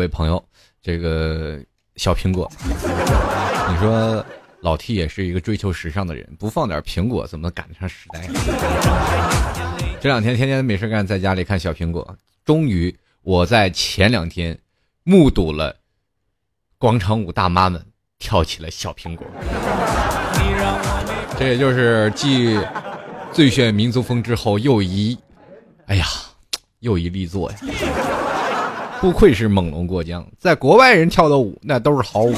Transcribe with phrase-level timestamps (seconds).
[0.00, 0.42] 各位朋友，
[0.80, 1.58] 这个
[1.96, 4.24] 小苹果，你说
[4.60, 8.26] 老 T 也是一个追求时尚的人，不放点苹果怎么赶得上时代？
[10.00, 14.58] 这两天天天没事干，在家里看小苹果，终于我在前两天
[15.02, 15.76] 目睹了
[16.78, 17.84] 广场舞大妈们
[18.18, 19.26] 跳起了小苹果。
[21.38, 22.58] 这也就是继
[23.34, 25.14] 最炫民族风之后又一，
[25.88, 26.06] 哎呀，
[26.78, 27.58] 又一力作呀！
[29.00, 32.34] 不愧是猛龙过江，在国外人跳的舞那都是好舞。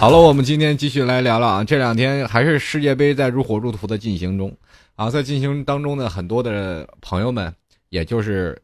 [0.00, 4.52] 好了，我们今天继续来聊聊啊，这两天还是世界杯在如火如荼的进行中
[4.96, 7.52] 啊，在进行当中呢，很多的朋友们，
[7.90, 8.60] 也就是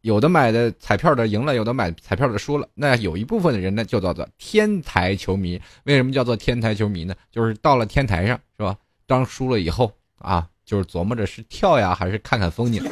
[0.00, 5.60] 有的买的彩票的赢了，有的买彩票的输了，那有一部分的人呢，就叫做天台球迷。
[5.84, 7.14] 为什么叫做天台球迷呢？
[7.30, 8.74] 就是到了天台上，是吧？
[9.06, 12.82] 当输了以后啊，就是琢磨着是跳呀，还是看看风景。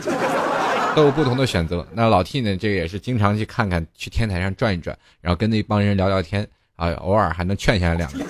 [0.99, 1.87] 都有不同的选择。
[1.93, 2.57] 那老 T 呢？
[2.57, 8.25] 这个也是经常去看看，去天台上转一转，然后跟那帮人聊聊天啊，偶尔还能劝下来两句。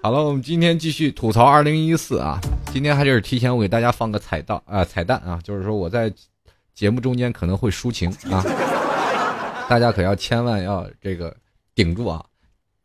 [0.00, 2.40] 好了，我们今天继续吐槽二零一四啊。
[2.72, 6.10] 今天还是提前我给大家放个彩蛋啊，彩蛋啊，就是说我在
[6.74, 8.42] 节目中间可能会抒情啊，
[9.68, 11.36] 大家可要千万要这个
[11.74, 12.24] 顶住啊，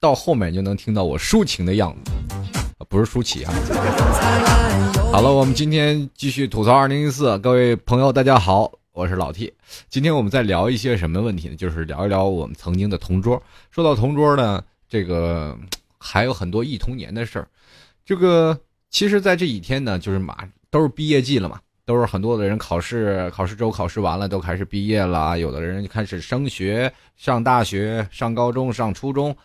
[0.01, 2.11] 到后面就能听到我抒情的样子，
[2.93, 3.51] 不是舒淇啊。
[5.11, 7.39] 好了，我们今天继续吐槽二零一四。
[7.39, 9.51] 各位朋友，大家好，我是老 T。
[9.89, 11.55] 今天我们在聊一些什么问题呢？
[11.55, 13.41] 就是聊一聊我们曾经的同桌。
[13.71, 15.57] 说到同桌呢，这个
[15.97, 17.47] 还有很多忆童年的事儿。
[18.05, 18.55] 这个
[18.91, 25.39] 其实，在这几天呢，就是马都是毕业季了嘛，都是很多的人考试，考试周考试完了，都开始毕业了。
[25.39, 29.35] 有的人开始升学，上大学、上高中、上初中，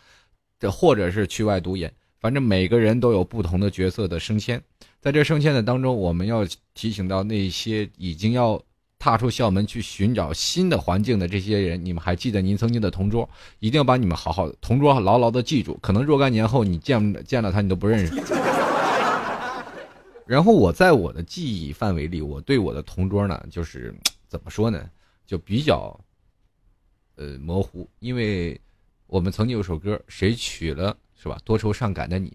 [0.59, 1.91] 这或者是去外读研。
[2.19, 4.61] 反正每个人都有不同的角色的升迁。
[4.99, 8.61] 在这升迁的当中，我们要提醒到那些已经要
[8.97, 13.27] 踏出校门去寻找新的环境的这些人，你们还记得您曾经的同桌，
[13.59, 15.79] 一定要把你们好好的同桌牢牢的记住。
[15.81, 18.13] 可能若干年后你见见了他，你都不认识。
[20.27, 23.95] 然后我在我的记忆范围里，我对我的同桌呢，就是
[24.27, 24.87] 怎么说呢，
[25.25, 25.97] 就比较
[27.15, 28.59] 呃模糊，因为
[29.07, 31.37] 我们曾经有首歌，谁娶了是吧？
[31.43, 32.31] 多愁善感的你，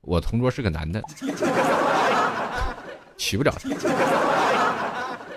[0.00, 1.00] 我同桌是个男的。
[3.16, 3.70] 娶不了她，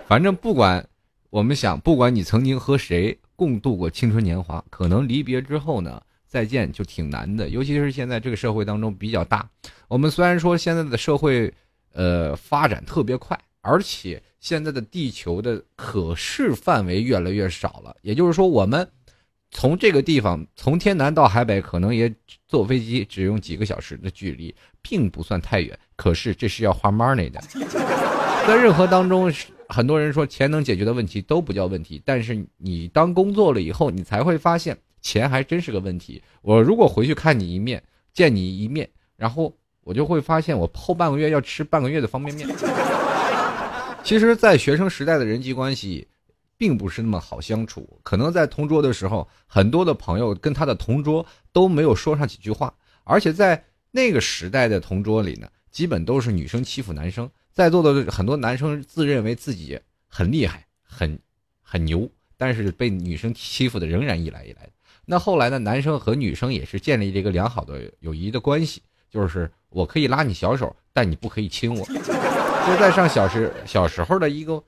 [0.08, 0.84] 反正不管
[1.30, 7.48] 我们想，不管你曾经和谁共度过青春年华，可能离别之后呢，再见就挺难的。
[7.50, 9.48] 尤其是现在这个社会当中比较大，
[9.88, 11.54] 我们虽然说现在的社会，
[11.94, 17.96] 呃，发展特别快，而且现在的地球的可视范围越来越少了。
[18.02, 18.90] 也就是说，我们
[19.52, 22.14] 从这个地方从天南到海北，可能也
[22.48, 25.78] 坐飞机只用几个小时的距离，并不算太远。
[25.96, 27.42] 可是这是要花 money 的，
[28.46, 29.32] 在任何当中，
[29.70, 36.22] 很多人说钱能解决的问题都不叫问题，但是你当工作了以后，你才会发现钱还真是个问题。
[36.42, 37.82] 我如果回去看你一面，
[38.14, 42.48] 见你一面，然后我就会发现我后半个月要吃半个月的方便面。
[44.04, 46.08] 其实，在学生时代的人际关系，
[46.58, 48.00] 并不是那么好相处。
[48.04, 52.74] 可能在同桌的时候，很多的朋友跟他的同桌都没有说上几句话，
[53.04, 55.48] 而且在那个时代的同桌里呢。
[55.70, 61.20] 基本都是女生欺负男生，在座的很多男生自认为自己很厉害、很
[61.62, 64.72] 很牛，但是被女生欺负的仍然一来一来的。
[65.06, 71.86] 那后来呢，男生和女生也是建立了一个良好的友谊的关系，就是我可以拉你小手，但你不可以亲我。
[72.66, 74.64] 就在上小时小时候的一个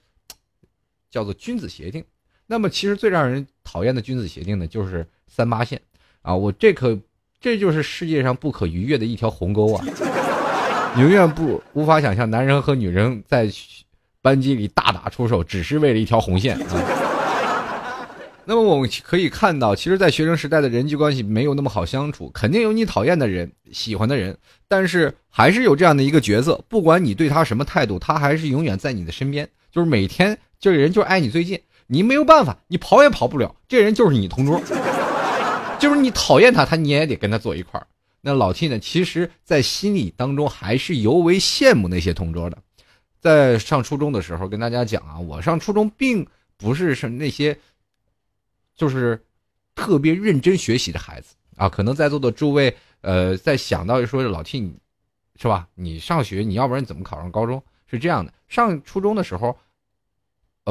[1.09, 2.03] 叫做君子协定。
[2.47, 5.79] 那么其实最让人讨厌的君子协定呢，就是三八线
[6.21, 6.35] 啊！
[6.35, 6.97] 我这可
[7.39, 9.85] 这就是世界上不可逾越的一条鸿沟啊！
[10.97, 13.47] 永远不无法想象男人和女人在
[14.21, 16.95] 班级里大打出手，只是为了一条红线啊。
[18.45, 24.35] 那么我们可以看到，其实，在学生时代的人际关系没有那么好相处，肯定有你讨厌的人、喜欢的人，
[24.67, 34.61] 但是还是有这样的一个角色，不管你对他什么态度，他还是永远在你的身边，就是每天这个人就挨你最近，你没有办法，你跑也跑不了，这人就是你同桌，
[35.79, 37.87] 就是你讨厌他，他你也得跟他坐一块儿。
[38.19, 38.77] 那老 T 呢？
[38.77, 42.57] 其实，在心里当中还是尤为羡慕那些同桌的。
[43.21, 46.27] 在上初中的时候，跟大家讲啊，我上初中并
[46.57, 47.57] 不是是那些，
[48.75, 49.23] 就是
[49.75, 51.69] 特别认真学习的孩子啊。
[51.69, 54.77] 可能在座的诸位，呃，在想到说老 T，你
[55.37, 55.69] 是吧？
[55.75, 57.63] 你上学，你要不然怎么考上高中？
[57.89, 59.57] 是这样的，上初中的时候。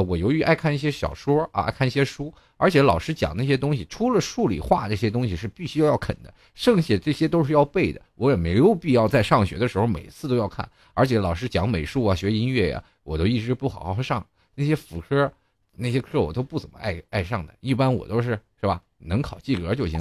[0.03, 8.01] 我由于爱看一些小说啊，爱看一些书，而且老师讲那些东西，除了数理化这些东西是必须要啃的，剩下这些都是要背的。
[8.15, 10.69] 我也没有必要在上学的时候每次都要看。
[10.95, 14.25] 而且老师讲美术啊，学音乐呀，我都一直不好好上
[14.55, 15.31] 那些辅科，
[15.77, 20.01] 那些课我都不怎么爱爱上的，一般我都是是吧，能考及格就行。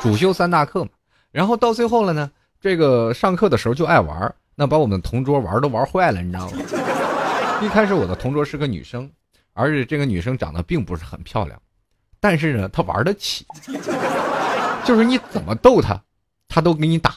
[0.00, 0.90] 主修三大课嘛，
[1.30, 2.30] 然后到最后了呢，
[2.60, 6.58] 这个上课的时候就爱玩，那把我们同桌玩都玩坏了，你知道吗？
[7.62, 9.10] 一开始我的同桌是个女生，
[9.52, 11.60] 而且这个女生长得并不是很漂亮，
[12.20, 13.46] 但是呢，她玩得起，
[14.84, 16.00] 就是你怎么逗她，
[16.48, 17.10] 她都给你打；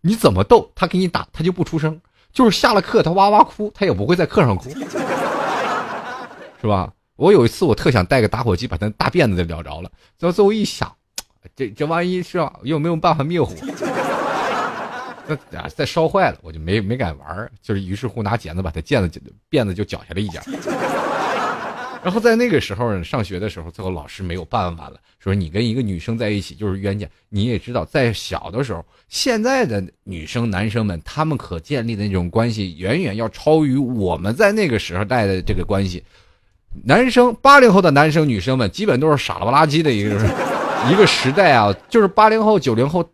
[0.00, 2.00] 你怎么逗她给你打，她就不出声。
[2.32, 4.68] 就是下了课她哇哇哭，她也不会在课上哭。
[6.60, 6.92] 是吧？
[7.16, 10.92] 我有一次我特想带个打火机把她大辫子给燎着了，最后最后一想，
[11.56, 12.52] 这这万一是吧？
[12.62, 13.54] 又没有办法灭火，
[15.50, 19.20] 那再烧坏了，我就没没敢玩就是于是乎拿剪子把它辫子
[19.50, 20.40] 辫子就绞下来一截。
[22.00, 27.06] 然后在那个时候上学的时候，最后老师没有办法了，说你跟一个女生在一起就是冤家。
[27.28, 36.02] 你也知道，在小的时候，现在的女生男生们他们可建立的那种关系，远远要超于我们在那个时候带的这个关系。
[36.84, 40.10] 男生八零后的男生女生们基本都是傻了吧唧的一个
[40.88, 43.04] 一个时代啊，就是八零后九零后，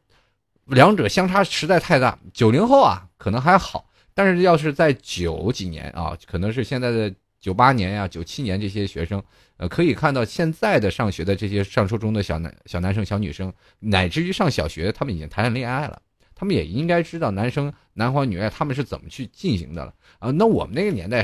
[0.66, 2.18] 两者相差实在太大。
[2.32, 9.22] 九零后啊可能还好，但是要是在九几年啊，可能是现在的九八年呀、九七年这些学生，
[9.56, 16.00] 呃，可以看到现在的上学的这些上初中的小男小男生小女生，乃至于上小学，他们已经谈恋爱了。
[16.36, 20.32] 他们也应该知道男生男欢女爱他们是怎么去进行的了啊！
[20.32, 21.22] 那我们那个年代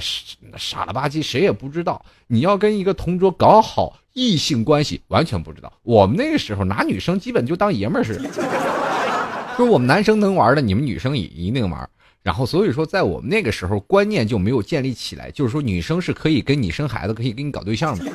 [0.56, 2.04] 傻了吧唧，谁也不知道。
[2.28, 5.72] 你要跟一个同桌搞好异性关系，完全不知道。
[5.82, 8.30] 我们那个时候拿女生基本就当爷们儿似的，
[9.60, 11.86] 就是我们男生能玩的，你们女生也一定玩。
[12.22, 18.10] 然后所以说，在我们那个时候观念就没有建立起来，就是说女生是可以跟你生孩子，可以跟你搞对象的。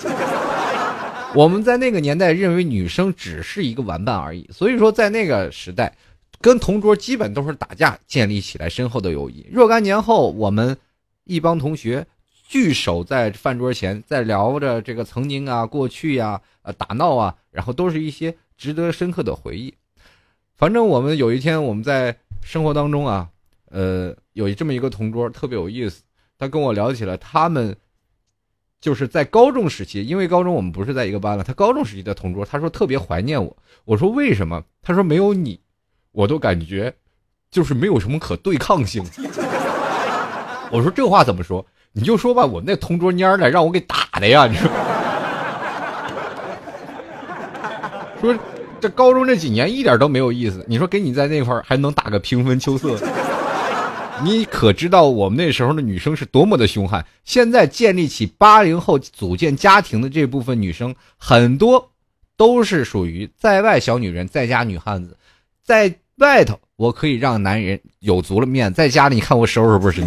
[1.36, 5.96] 我们在那个年代认为女生只是一个玩伴而已，所以说在那个时代。
[6.42, 9.46] 跟同桌基本都是打架建立起来深厚的友谊。
[9.52, 10.76] 若干年后，我们
[11.26, 12.08] 一帮同学
[12.48, 19.76] 聚首在饭桌前，在聊着这个曾经啊、过去呀、呃打闹啊，然后都是一些值得深刻的回忆。
[20.58, 23.28] 反正我们有一天我们在生活当中啊，
[23.72, 26.02] 呃，有这么一个同桌特别有意思，
[26.38, 27.76] 他跟我聊起了他们
[28.80, 33.58] 就是在高中时期，因为高中我们不是在一个班了，他高中时期的同桌，他说特别怀念我。
[33.84, 34.64] 我说为什么？
[34.82, 35.60] 他说没有你。
[36.12, 36.94] 我都感觉，
[37.52, 39.04] 就是没有什么可对抗性。
[40.72, 41.66] 我说这话怎么说？
[41.92, 44.48] 你就说吧，我那同桌蔫的让我给打的呀！
[44.48, 44.70] 你说，
[48.34, 48.34] 说
[48.80, 50.64] 这高中这几年一点都没有意思。
[50.68, 52.98] 你说给你在那块还能打个平分秋色，
[54.24, 57.06] 你可知道我们那时候的女生是多么的凶悍？
[57.24, 61.92] 现在建立起八零后组建家庭的这部分女生，很多
[62.38, 65.18] 都是属于在外小女人，在家女汉子，
[65.64, 65.96] 在。
[66.20, 70.02] 外头我可以让男人有足了面，在家里你看我收拾不是？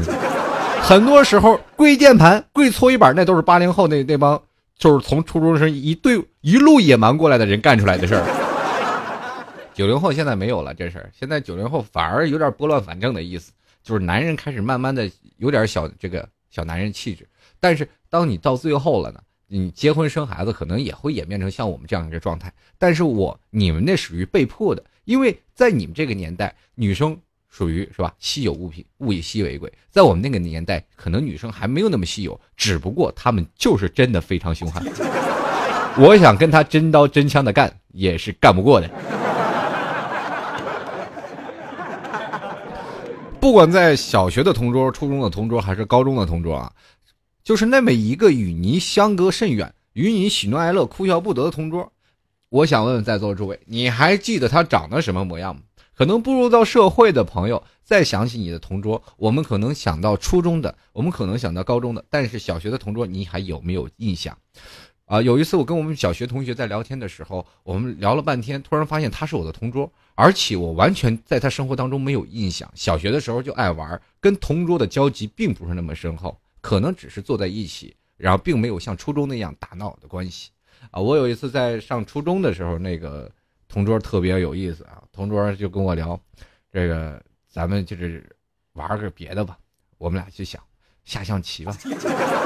[0.80, 4.40] 很多时候跪键盘、跪搓衣板，那都是八零后那那帮
[4.78, 8.24] 就是从初中生一对一路野蛮过来的人干出来的事儿。
[9.78, 17.24] 九零后现在没有了这事儿，现在九零后反而有点拨乱反正的意思，就是男人开始慢慢的有点小这个小男人气质。
[17.60, 22.52] 但是当你到最后了呢，你结婚生孩子可能也会演变成像我们这样一个状态。
[22.76, 24.82] 但是我你们那属于被迫的。
[25.04, 27.16] 因为在你们这个年代，女生
[27.48, 29.72] 属于是吧稀有物品，物以稀为贵。
[29.92, 34.82] 在我们那个年代，可能女生还没有那么稀有，只不过她们就是真的非常凶悍。
[35.96, 38.90] 我想跟她真刀真枪的干，也是干不过的。
[43.48, 46.70] 不管在小学的同桌、初中的同桌，还是高中的同桌啊，
[47.42, 51.90] 就是那么一个与你相隔甚远、与你喜怒哀乐哭笑不得的同桌。
[52.50, 55.62] 我想问问在座诸位，你还记得他长得什么模样吗？
[55.96, 64.36] 可能步入到社会的朋友再想起你的同桌，我们可能想到初中的，我们可能想到高中的，但是小学的同桌你还有没有印象？
[65.08, 72.70] 啊，有一次我跟我们小学同学在聊天的时候，我们聊了半天，突然发现他是我的同桌，而且我完全在他生活当中没有印象。
[72.74, 80.50] 小学的时候就爱玩，跟同桌的交集并不是那么深厚，可能只是坐在一起，然后并没有像初中那样打闹的关系。
[80.90, 83.30] 啊，我有一次在上初中的时候，那个
[83.66, 85.02] 同桌特别有意思啊。
[85.10, 86.20] 同桌就跟我聊，
[86.70, 88.24] 这个咱们就是
[88.74, 89.58] 玩个别的吧。
[89.96, 90.62] 我们俩就想
[91.04, 91.74] 下象棋吧。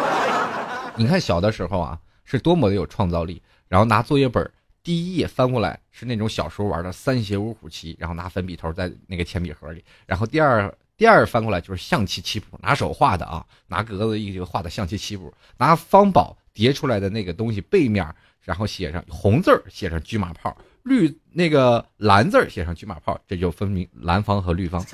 [0.97, 3.41] 你看小的时候啊，是多么的有创造力。
[3.69, 4.51] 然后拿作业本
[4.83, 9.85] 第一页翻过来是那种小时候玩的三斜五虎棋，然后拿粉笔头在那个铅笔盒里。
[10.07, 18.07] 然后第二第二翻过来就是象棋棋谱，拿手画的啊，拿格子一个画的象棋棋谱，拿方宝叠出来的那个东西背面。
[18.45, 20.51] 然后写上红字儿，写上车马炮；
[20.83, 24.85] 绿那个蓝字儿，写上车马炮，这就分明蓝方和绿方。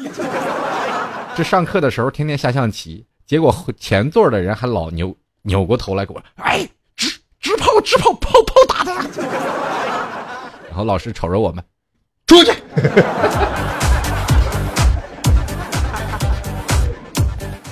[1.35, 6.69] 这上课的时候天天下象棋，结果前座的人还老牛扭过头来给我，哎，
[7.49, 9.09] 直直炮直炮炮炮打他。
[10.69, 11.65] 然后老师瞅着我们，
[12.27, 12.53] 出去。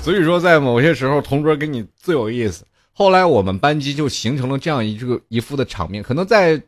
[0.01, 2.65] 所以说，在某些时候，同桌跟你最有意思。
[2.93, 6.63] 后来我们班级就形成了这样一个一副的场面，可能在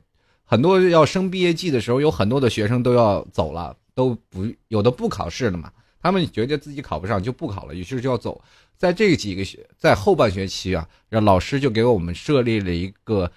[0.45, 5.71] 很多要升毕业季的时候，有很多的学生都要走了，都不有的不考试了嘛。
[6.00, 8.40] 他们觉得自己考不上就不考了，于是就要走。
[8.76, 13.31] 在这几个学，在后半学期啊，让老师就给我们设立了一个，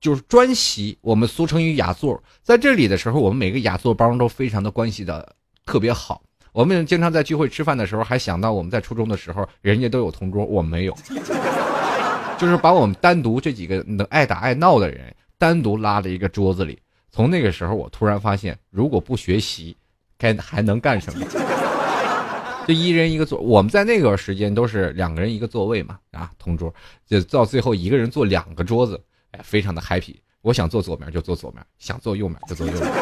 [0.00, 2.22] 就是专席，我们俗称于雅座。
[2.42, 6.22] 在这里的时候，我们每个雅座帮都非常的关系的特别好。
[6.52, 10.96] 我们经常在聚会吃饭的时候，还想到我们在初中的时候，人家都有同桌，我没有，
[12.38, 16.78] 就是把我们单独这几个能爱打爱闹的人单独拉了一个桌子里。
[17.10, 19.76] 从那个时候，我突然发现，如果不学习，
[20.16, 21.26] 该还能干什么？
[22.66, 26.74] 就一人一个座，我们在那个时间都是两个人一个座位嘛，啊，同桌，
[27.06, 30.16] 就到最后一个人坐两个桌子，哎，非常的 happy。
[30.42, 32.92] 我想坐左面就坐左面，想坐右面就坐右面，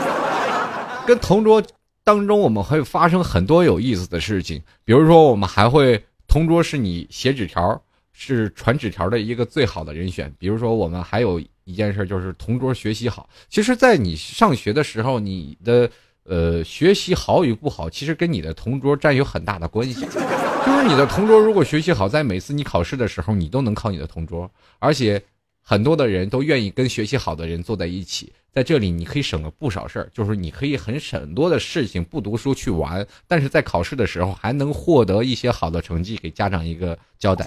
[1.06, 1.62] 跟同桌。
[2.06, 10.30] 当中我们会发生很多有意思的事情，比如说我们还会同桌是你写纸条，是传纸条的一个最好的人选。
[10.38, 13.26] 比如说我们还有一件事就是同桌学习好。
[13.49, 15.90] 其实，在你上学的时候，你的
[16.25, 20.07] 呃学习好与不好，其实跟你的同桌占有很大的关系。
[20.66, 25.23] 就是你的同桌如果学习好，在每次你考试的时候，你都能考你的同桌，而且
[25.61, 28.33] 很多的人都愿意跟学习好的人坐在一起。
[28.50, 37.47] 在这里，你可以省了不少事儿，就是你可以很省多的事情，不读书去玩，但是在考试的时候还能获得一些好的成绩，给家长一个交代。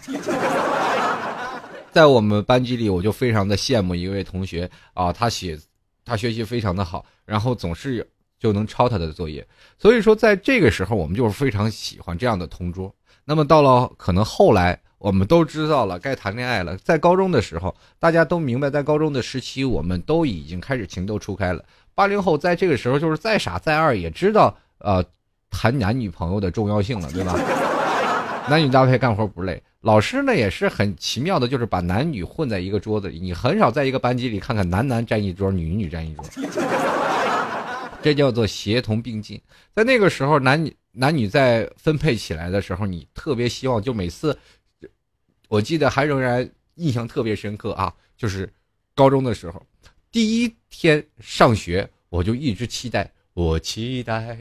[1.91, 5.57] 在我们班级里，我就非常的羡慕一位同学啊，他写，
[6.05, 8.05] 他学习非常的好，然后总是
[8.39, 9.46] 就能抄他的作业，
[9.77, 12.94] 所以说在这个时候，我们就是非常喜欢这样的同桌。
[13.25, 14.79] 那么到了可能后来。
[15.00, 16.75] 我们都知道了，该谈恋爱了。
[16.77, 21.63] 在高中的时候，大家都明白，在高中的时期，我们都已经开始情窦初开了。
[21.94, 25.06] 八零后在这个时候，就是再傻再二，也知道呃
[25.51, 27.36] 谈男女朋友的重要性了，对吧？
[28.50, 29.62] 男女搭配干活不累。
[29.82, 36.25] 老师呢也是很奇妙的，就是把男女混在一个桌子里，你很少在一个班级里看看男男站一桌，女女站一桌，
[38.01, 39.41] 这叫做协同并进。
[39.71, 44.37] 在那个时候，男女男女在分配起来的时候，你特别希望就每次。
[45.49, 48.51] 我记得还仍然印象特别深刻啊，就是
[48.93, 49.65] 高中的时候，
[50.11, 54.37] 第一天上学，我就一直期待，我期待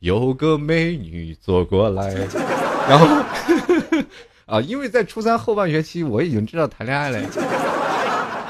[0.00, 2.12] 有个美女坐过来，
[2.86, 3.06] 然后
[4.44, 7.18] 啊，因为在初三后半学期，我已经知道谈恋爱了，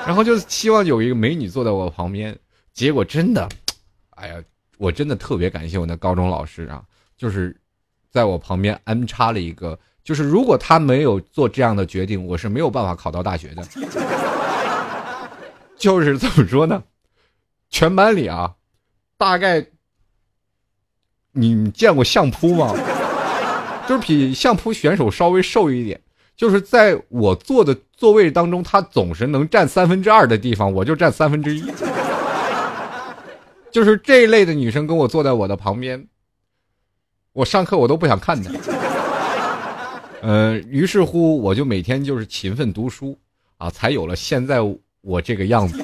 [0.05, 2.37] 然后就希望有一个美女坐在我旁边，
[2.73, 3.49] 结果真的，
[4.23, 4.37] 哎呀，
[4.79, 6.81] 我真的特别感谢我那高中老师啊，
[7.17, 7.55] 就是
[8.09, 9.77] 在我旁边安插了一个。
[10.05, 13.67] 就是如果他没有做这样的决定，我是没有办法考到大学的。
[15.77, 16.81] 就是怎么说呢？
[17.69, 18.55] 全班里啊，
[19.17, 19.67] 大概
[21.33, 22.73] 你见过相扑吗？
[23.89, 26.01] 就是比相扑选手稍微瘦一点。
[26.37, 31.63] 就是在我坐的座位当中，他总是能占三分之二的地方，我就占三分之一。
[33.73, 36.07] 就是这一类的女生跟我坐在我的旁边，
[37.33, 38.53] 我上课我都不想看她。
[40.21, 43.19] 呃，于是乎，我就每天就是勤奋读书，
[43.57, 44.59] 啊，才有了现在
[45.01, 45.83] 我这个样子。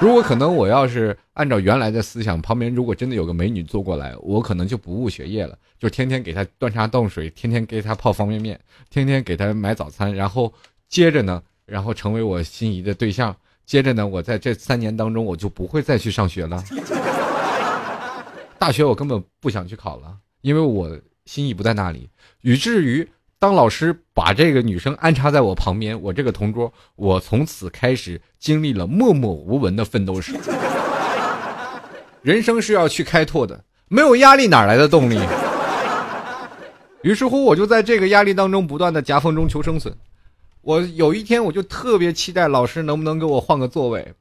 [0.00, 10.52] 如果可能，我要是按照原来的思想，旁边如果真的有个美女坐过来，我可能就不务学业了，就天天给她端茶倒水，天天给她泡方便面，天天给她买早餐，然后
[10.88, 13.34] 接着呢，然后成为我心仪的对象。
[13.66, 16.62] 接着呢，我在这三年当中，我就不会再去上学了。
[18.58, 22.08] 大学我根本不想去考了，因为我心意不在那里，
[22.40, 23.06] 以至于。
[23.38, 30.32] 当老师把这个女生安插在我旁边，我这个同桌，我从此开始经历了默默无闻的奋斗史。
[32.22, 35.20] 人生是要去开拓的，没有压力哪来的动力？
[37.02, 39.94] 于是乎，我就在这个压力当中不断的夹缝中求生存。
[40.66, 44.12] 我有一天，我就特别期待老师能不能给我换个座位。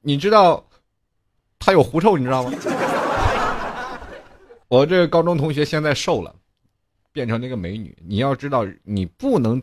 [0.00, 0.68] 你知道，
[1.60, 2.52] 他有狐臭，你知道吗？
[4.66, 6.34] 我这个高中同学现在瘦了。
[7.12, 9.62] 变成那个美女，你要知道，你不能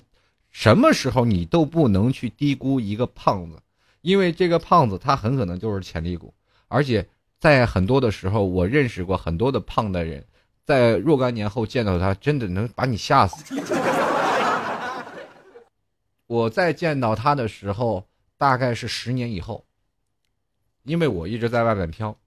[0.49, 3.57] 什么时候你都不能去低估一个胖子，
[3.99, 6.33] 因为这个胖子他很可能就是潜力股，
[6.69, 7.05] 而且
[7.37, 10.23] 在很多的时候，我认识过很多的胖的人，
[10.65, 13.53] 在若干年后见到他，真的能把你吓死。
[16.31, 18.07] 我再见到他的时候，
[18.37, 19.65] 大概是十年以后，
[20.83, 22.17] 因为我一直在外面飘，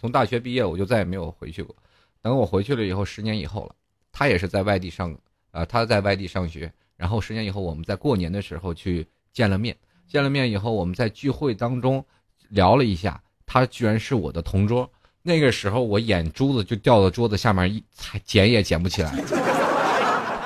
[0.00, 1.76] 从大学毕业我就再也没有回去过，
[2.22, 3.74] 等我回去了以后，十年以后了。
[4.12, 5.14] 他也是在外地上，
[5.50, 9.76] 呃，他在外地上学，然后十年以后，我们在过年的时候去见了面。
[10.08, 12.02] 见了面以后，我们在聚会当中
[12.48, 14.90] 聊了一下，他居然是我的同桌。
[15.20, 17.84] 那个时候，我眼珠子就掉到桌子下面，一
[18.24, 19.53] 捡也捡不起来。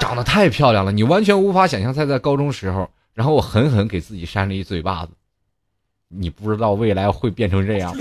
[0.08, 2.88] 长得太漂亮了，你完全无法想象她在高中时候。
[3.12, 5.12] 然后我狠狠给自己扇了一嘴巴子。
[6.08, 7.94] 你不知道未来会变成这样，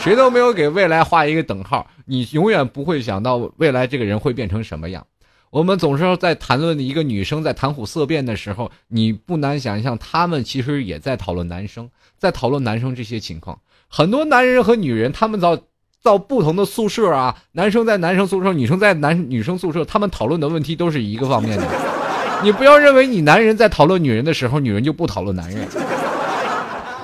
[0.00, 5.06] 谁都没有给未来画一个等号，你永远不会想到未来这个人会变成什么样。
[5.50, 13.60] 我们总是在谈论一个女生在谈虎色变的时候，你不难想象，他们其实也在讨论男生，在讨论男生这些情况。
[13.88, 15.58] 很多男人和女人，他们到
[16.04, 21.64] 到不同的宿舍啊，男生在男生宿舍，女生在男女生宿舍，他们讨论的问题都是一个方面的。
[22.44, 25.66] 你不要认为你男人在讨论女人的时候，女人就不讨论男人。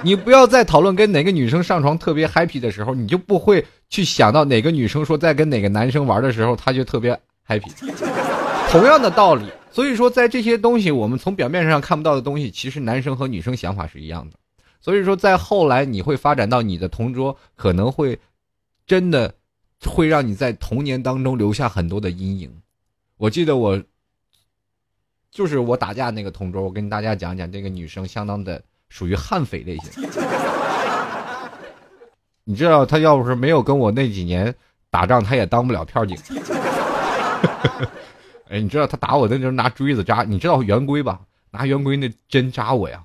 [0.02, 7.70] 你不要在讨论跟哪个女生上床特别 happy 的时候，你就不会去想到哪个女生说在跟哪个男生玩的时候，他就特别 happy。
[8.68, 14.36] 同样的道理，所以说在这些东西，我们从表面上看不到的东西，其实男生和女生想法是一样的。
[14.82, 18.18] 所以说，在后来你会发展到你的同桌可能会
[18.90, 19.32] 真的
[19.86, 22.52] 会让你在童年当中留下很多的阴影。
[23.18, 23.80] 我记得我
[25.30, 30.02] 就是我打架那个同桌，我跟大家讲讲，这个女生相当的属于悍匪类型。
[32.42, 34.52] 你知道，她要不是没有跟我那几年
[34.90, 36.18] 打仗，她也当不了片警。
[38.50, 41.20] 哎，你知道他打我那时候拿锥子扎，你知道圆规吧？
[41.52, 43.04] 拿圆规那针扎我呀，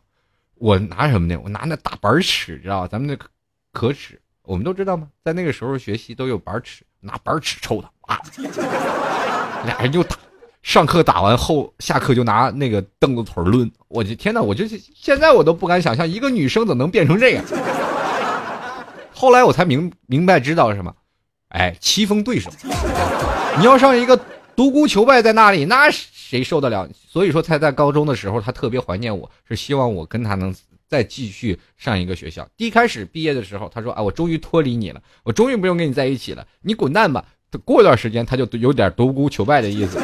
[0.56, 1.39] 我拿什么呢？
[1.44, 3.15] 我拿那大板尺，知道咱们那
[3.72, 5.07] 可尺，我们都知道吗？
[5.23, 8.19] 在那个时候学习都有板尺，拿板尺抽他，啊，
[9.65, 10.17] 俩人就打。
[10.61, 13.71] 上课打完后，下课就拿那个凳子腿抡。
[13.87, 14.41] 我的天哪！
[14.41, 17.45] 我就现在我都不敢想象，一个女生怎么能变成这样？
[19.13, 20.91] 后来我才明明白知道什么？
[21.49, 22.49] 哎，棋逢对手，
[23.58, 24.19] 你要上一个。
[24.55, 26.88] 独孤求败在那里，那谁受得了？
[27.10, 30.55] 所以说，他在高中的时候，他特别怀念我，是希望我跟他能
[30.88, 32.48] 再继续上一个学校。
[32.56, 37.26] 第一开始毕业的时候，他说：“啊，我终于脱离你了，我终于不用跟你在一起了，你滚蛋吧。”
[37.63, 40.00] 过一段时间，他就有点独孤求败的意思。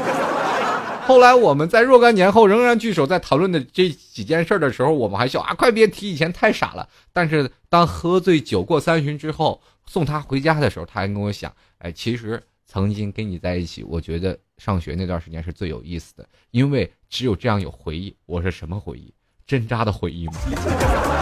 [1.06, 6.88] 后来我们在若干年后仍然聚首，在讨论的这几件事的时候，我们还笑啊，快别提以前太傻了。
[7.12, 12.42] 但是当喝醉酒过三巡之后，送他回家的时候，他还跟我讲：“哎，其实。”
[12.74, 18.16] 曾经跟你在一起，我觉得上学那段时间是最有意思的，因为只有这样有回忆。
[18.26, 19.14] 我是什么回忆？
[19.52, 20.34] 针扎的回忆吗？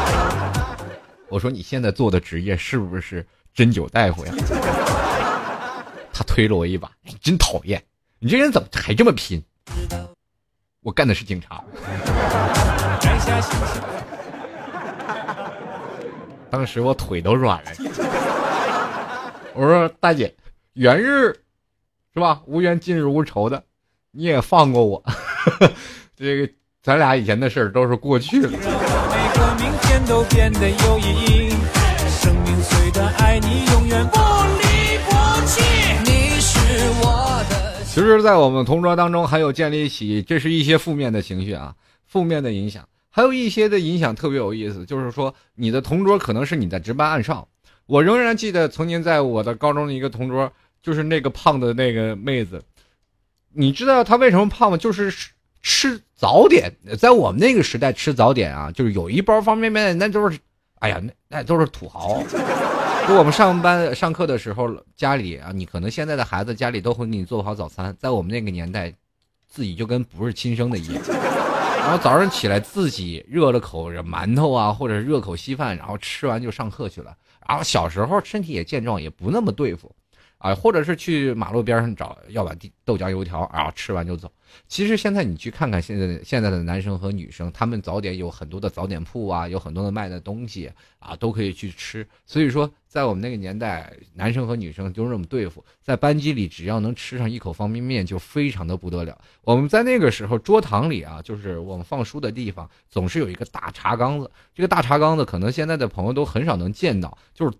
[1.29, 4.31] 我说你现在做的职业是不是针灸大夫呀？
[6.13, 6.91] 他推了我一把，
[7.23, 7.83] 真讨厌！
[8.19, 9.43] 你这人怎么还这么拼？
[10.81, 11.63] 我干的是警察。
[16.51, 17.71] 当时我腿都软了。
[19.55, 20.31] 我说大姐。
[20.73, 21.33] 元日，
[22.13, 22.43] 是吧？
[22.45, 23.63] 无冤近日无仇的，
[24.11, 25.03] 你也放过我。
[26.15, 28.51] 这个咱俩以前的事儿都是过去了。
[37.85, 47.47] 其实，在我们同桌当中，还有建立起，这是一些负面的情绪啊，负面的影响，还有一些的影响特别有意思，就是说，你的同桌可能是你的值班暗哨。
[47.85, 50.51] 我仍然记得曾经在我的高中的一个同桌。
[50.81, 52.63] 就是那个胖的那个妹子，
[53.51, 54.77] 你知道她为什么胖吗？
[54.77, 55.13] 就是
[55.61, 60.39] 吃早点，在我们那个时代吃早点啊，就是有一包方便面，那都是，
[60.79, 62.21] 哎呀，那那都是土豪。
[63.07, 68.93] 就我们上班上课的时候，家里啊，你可能现在的孩子家里都会给你做好早餐，在我们那个年代，
[69.47, 71.03] 自己就跟不是亲生的一样。
[71.79, 77.15] 然后早上起来自己热了口馒头啊，或者热口稀饭，然后吃完就上课去了。
[77.47, 79.91] 然后小时候身体也健壮，也不那么对付。
[80.39, 84.31] 啊，或者是去马路边上找要碗豆浆油条，然后吃完就走。
[84.67, 92.07] 其实现在你去看看现在现在的男生和女生，他们早点有很多的早点铺啊，有很多的卖的东西啊，都可以去吃。
[92.25, 99.15] 所以说，在我们那个年代，男生和女生就这么对付，在班级里只要能吃上一口方便面，就非常的不得了。
[99.43, 104.31] 我们在那个时候桌堂里啊，就是我们放书的地方，总是有一个大茶缸子。
[104.55, 107.57] 这个大茶缸子可能现在的朋友都很少能见到，就是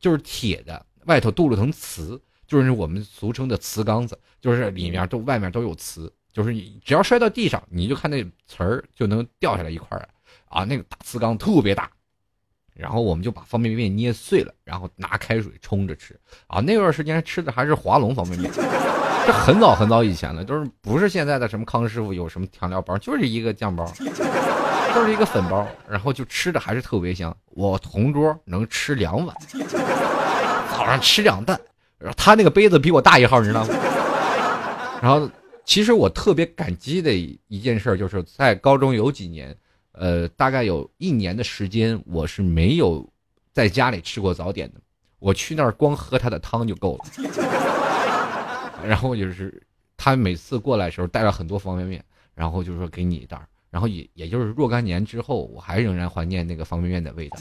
[0.00, 0.84] 就是铁的。
[1.06, 10.08] 外头镀了层瓷，就是我们俗称的瓷缸子，就是里面都外面都有瓷，就是你只要摔到地上，你就看那瓷儿就能掉下来一块儿，
[10.48, 11.90] 啊，那个大瓷缸特别大，
[12.74, 23.84] 然后我们就把方便面捏碎了，然后拿开水冲着吃，啊，那段时间吃的还是华龙方便面， 这很早很早以前了，都是不是现在的什么康师傅有什么调料包，就是一个酱包，
[24.94, 29.36] 就是一个粉包，然后就吃的还是特别香，我同桌能吃两碗。
[30.76, 31.58] 早上吃两蛋，
[32.16, 33.74] 他那个杯子比我大一号，你知道吗？
[35.00, 35.28] 然后
[35.64, 39.56] 其实我特别感激的一件事，就是在高中有几年，
[39.92, 43.08] 呃，大概有一年的时间，我是没有
[43.54, 44.80] 在家里吃过早点的。
[45.18, 47.04] 我去那儿光喝他的汤就够了。
[48.84, 49.62] 然后就是
[49.96, 57.38] 他每次过来的时候带了很多方便面，然后就说给你一袋然后也也就是若干年之后，我还仍然怀念那个方便面的味道。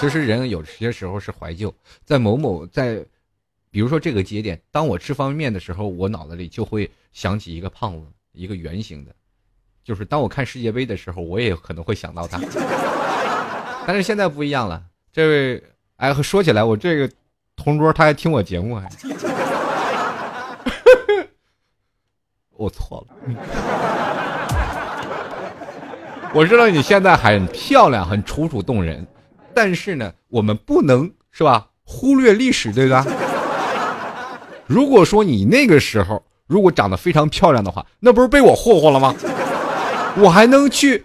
[0.00, 1.72] 其实人有些时候是怀旧，
[2.04, 3.04] 在某某在。
[3.72, 9.12] 比如说这个节点，当我吃方便面的时候，我脑子里就会想起一个胖子，一个圆形的，
[9.84, 12.40] 就是当我看世界杯的时候，我也可能会想到他。
[13.86, 14.82] 但是现在不一样了，
[15.12, 15.62] 这位
[15.98, 17.08] 哎，说起来，我这个
[17.54, 18.88] 同桌他还听我节目，还，
[22.50, 23.14] 我错了，
[26.34, 29.06] 我知道你现在很漂亮，很楚楚动人，
[29.54, 33.04] 但是呢，我们不能是吧，忽略历史，对吧？
[34.66, 39.14] 如果说你那个时候如果长得非常漂亮的话，那不是被我霍霍了吗？
[40.16, 41.04] 我还能去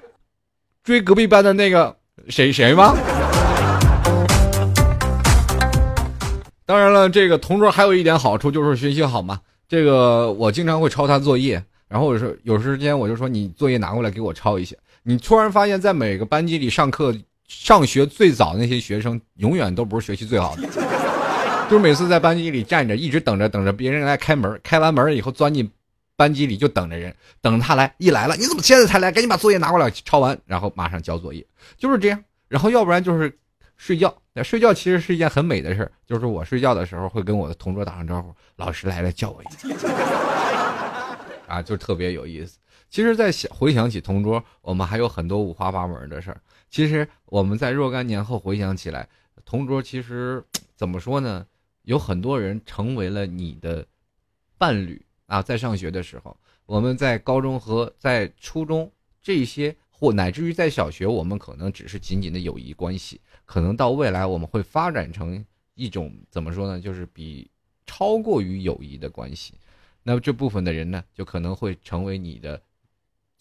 [0.84, 1.96] 追隔壁班的那个
[2.30, 2.96] 谁谁吗？
[6.66, 9.40] 当然了，这个同桌还有一点好处就是学习好嘛。
[9.68, 14.76] 这个我经常会抄他作业，然后我说有时间我就说你作业拿过来给我抄一下。
[15.04, 17.16] 你突然发现，在每个班级里上课
[17.48, 20.68] 上学最早的那些学生，永远都不是学习最好的。
[21.70, 25.70] 就是每次在班级里站着，一直等着等着别人来开门，开完门以后钻进
[26.16, 27.92] 班级里就等着人，等他来。
[27.98, 29.12] 一来了，你怎么现在才来？
[29.12, 31.46] 赶紧把作业拿过来抄完，然后马上交作业，
[31.78, 32.24] 就是这样。
[32.48, 33.36] 然后要不然就是
[33.78, 34.16] 睡觉。
[34.44, 39.90] 睡觉其实是一件很美的事儿，就是我睡觉的时候会跟我的同桌打声招呼，老师来了叫我一声，
[41.48, 42.58] 啊，就特别有意思。
[42.96, 46.42] 其实，在想回想起同桌，我们还有很多五花八门的事儿。
[46.70, 49.06] 其实我们在若干年后回想起来，
[49.44, 50.42] 同桌其实
[50.78, 51.46] 怎么说呢？
[51.82, 53.86] 有很多人成为了你的
[54.58, 58.90] 伴侣啊，在上学的时候，我们在高中和在初中
[59.22, 66.80] 这些，或乃至于在小学，我们可能只是仅仅的友谊关系，可能到未来我们会发展成一种怎么说呢？
[66.80, 67.52] 就是比
[67.86, 69.56] 超过于友谊的关系。
[70.02, 72.62] 那么这部分的人呢，就可能会成为你的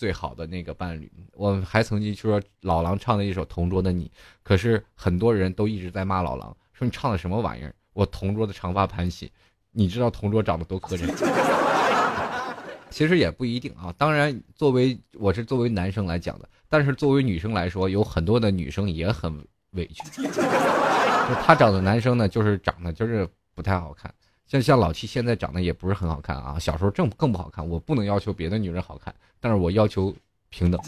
[0.05, 1.11] 最好的那个伴侣。
[1.33, 4.05] 我还曾经说老狼唱的一首《同桌的你》，
[4.43, 7.75] 可是很多人都一直在骂老狼，说你唱的什么玩意儿。
[7.95, 9.33] 我同桌的长发盘起，
[9.73, 11.09] 你知道同桌长得多磕碜？
[12.90, 13.95] 其实也不一定啊。
[13.97, 19.35] 当然，作为我是作为男生来讲的，但是作为女生来说，有很多的女生也很
[19.71, 20.03] 委屈。
[20.21, 24.12] 就他找的男生呢，就是长得就是不太好看，
[24.46, 26.59] 像像老七现在长得也不是很好看啊。
[26.59, 27.66] 小时候正更不好看。
[27.66, 30.14] 我不能要求别的女人好看，但是我要求
[30.48, 30.80] 平等。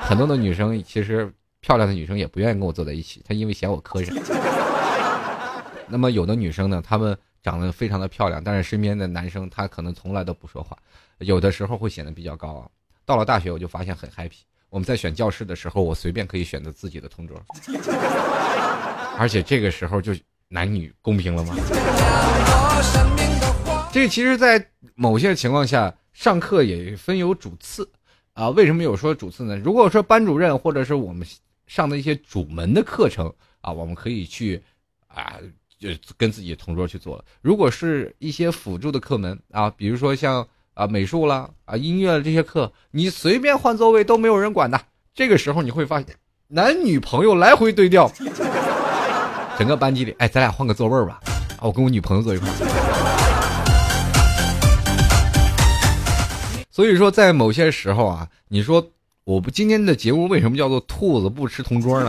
[0.00, 4.12] 很多的女生其实漂亮的女生也不愿意跟我坐在一起，她因为嫌我磕碜。
[5.88, 10.76] 那么有的女生呢，她们长得非常的漂亮，但是身边的男生他可能从来都不说话，
[11.18, 12.70] 有的时候会显得比较高傲。
[13.06, 14.40] 到了大学，我就发现很 happy。
[14.70, 17.40] 我们在选教室的时候，我随便可以选择自己的同桌，
[19.16, 20.12] 而且这个时候就
[20.48, 21.56] 男女公平了吗？
[23.92, 27.88] 这其实，在某些情况下，上课也分有主次
[28.34, 28.48] 啊。
[28.50, 29.56] 为什么有说主次呢？
[29.56, 31.26] 如果说班主任或者是我们
[31.66, 34.62] 上的一些主门的课程啊，我们可以去
[35.06, 35.34] 啊。
[35.80, 37.24] 就跟自己同桌去做了。
[37.40, 44.80] 如果是一些辅助的课门啊，比如说像啊美术啦啊音乐这些课，你随便换座位都没有人管的。
[45.14, 46.08] 这个时候你会发现，
[46.48, 48.10] 男女朋友来回对调，
[49.58, 51.18] 整个班级里，哎，咱俩换个座位吧，
[51.56, 52.48] 啊，我跟我女朋友坐一块。
[56.70, 58.86] 所以说，在某些时候啊，你说
[59.24, 62.08] 我不今天的节目为什么叫做兔子不吃同桌呢？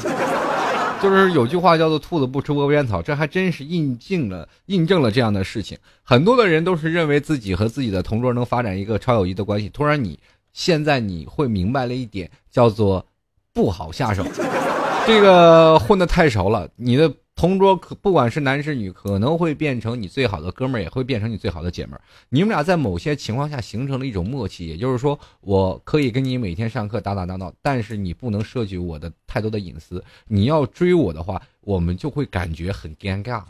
[1.01, 5.75] 就是有句话叫做“兔子不吃窝边草”，这还真是印证了印证了这样的事情。
[6.03, 9.67] 很多的人都是认为自己和自己的同桌能发展一个超友谊的关系。
[9.69, 10.19] 突然，你
[10.53, 13.03] 现在你会明白了一点，叫做
[13.53, 14.23] 不好下手。
[15.07, 17.11] 这个混的太熟了，你的。
[17.39, 22.01] 同桌可不管是男是女，可能会变成你最好的哥们儿，也会变成你最好的姐们儿。
[22.27, 30.03] 你们俩在某些情况下形成了一种默契，也就是说，我可以跟你每天上课打打闹闹，但是你不能涉及我的太多的隐私。
[30.27, 33.41] 你要追我的话，我们就会感觉很尴尬。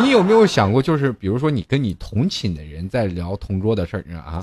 [0.00, 4.40] 你有没有想过，就是比如说你跟你同寝的人在聊同桌的事儿啊，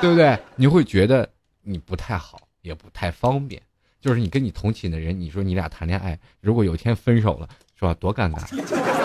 [0.00, 0.36] 对不对？
[0.56, 1.28] 你会觉得
[1.62, 3.62] 你不太好，也不太方便。
[4.02, 7.94] 就是你跟你同寝的人，你说你俩谈恋爱，如果有一天分手了，是吧？
[7.94, 8.44] 多尴尬！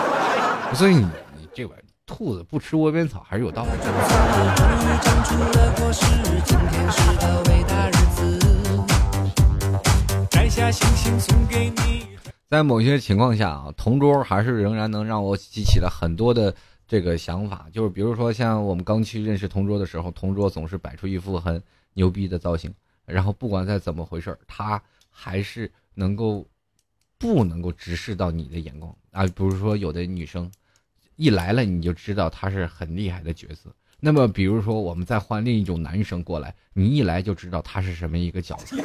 [0.74, 1.06] 所以你
[1.38, 3.86] 你这玩意兔子不吃窝边草还是有道理的。
[12.48, 16.52] 在某些情况下啊，同桌还是仍然能让我激起了很多的
[16.88, 21.62] 这个想法，就是比如说像我们刚去认识同桌的时候，同桌总是摆出一副很
[21.94, 22.74] 牛逼的造型，
[23.08, 26.46] 然后不管再怎么回事他还是能够
[27.18, 29.24] 不能够直视到你的眼光啊。
[29.26, 30.50] 比如说有的女生
[31.16, 33.74] 一来了，你就知道她是很厉害的角色。
[34.00, 38.76] 那么比如说我们再换另一种男生过来，你一来就知道他是什么一个角色。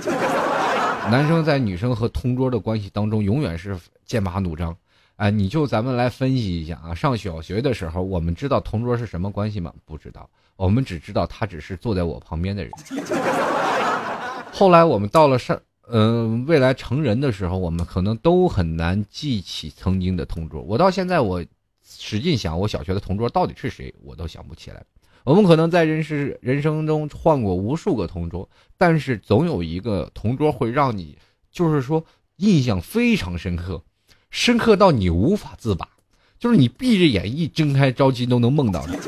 [1.11, 4.75] 男生在女生和同桌的关系当中，永远是剑拔弩张。
[5.15, 6.95] 啊，你就咱们来分析一下啊。
[6.95, 9.71] 上小学的时候，我们知道同桌是什么关系吗？
[9.85, 12.71] 不知道，我们只知道他只是坐在我旁边的人。
[14.55, 20.61] 后来我们到了上，嗯，未来成人的时候，我们可能都很难记起曾经的同桌。
[20.61, 21.43] 我到现在，我
[21.83, 24.83] 使劲想，我小学的同桌到底是谁，我都想不起来。
[25.23, 31.17] 我们可能在人世人生中换过无数个同桌，但是总有一个同桌会让你，
[31.51, 32.05] 就是说
[32.37, 33.81] 印象非常深刻。
[34.29, 35.89] 深刻到你无法自拔，
[36.37, 38.99] 就是你闭着眼一睁开，着急都能梦到的。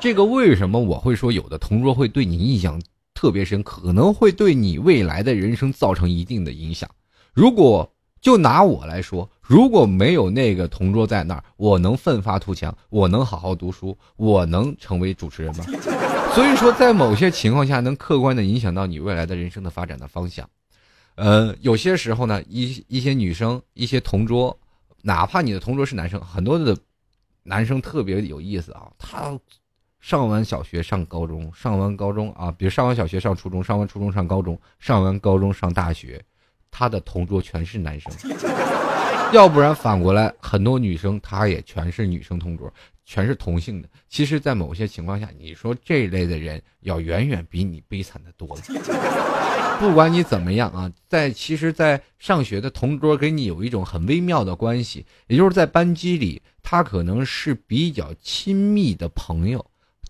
[0.00, 2.80] 这个为什么我会说有的同桌会对你印象
[3.24, 6.86] 特别深，可能会对你未来的人生造成一定的影响。
[7.32, 15.64] 如果就拿我来说，如果没有那个同桌在那儿，我能奋发图强，我能好好读书，我能成为主持人吗？
[16.36, 20.46] 所以说，在某些情况下，能客观的影响到你未来的人生的发展的方向。
[21.14, 24.54] 呃，有些时候呢，一一些女生，一些同桌，
[25.00, 26.76] 哪怕你的同桌是男生，很多的
[27.42, 28.92] 男生特别有意思啊。
[28.98, 29.38] 他
[30.04, 36.22] 上完小学上高中，上完高中啊，比如上完小学上初中，上完初中上高中，上完高中上大学，
[36.70, 38.12] 他的同桌全是男生。
[39.32, 42.70] 要不然反过来，很多女生她也全是女生同桌，
[43.06, 43.88] 全是同性的。
[44.06, 48.62] 其实，在某些情况下，你说这一类的人要远远比你悲惨的多了。
[49.80, 59.64] 不管你怎么样啊，在其实，在上学的同桌跟你有一种很微妙的关系，也就是在班级里，他可能是比较亲密的朋友，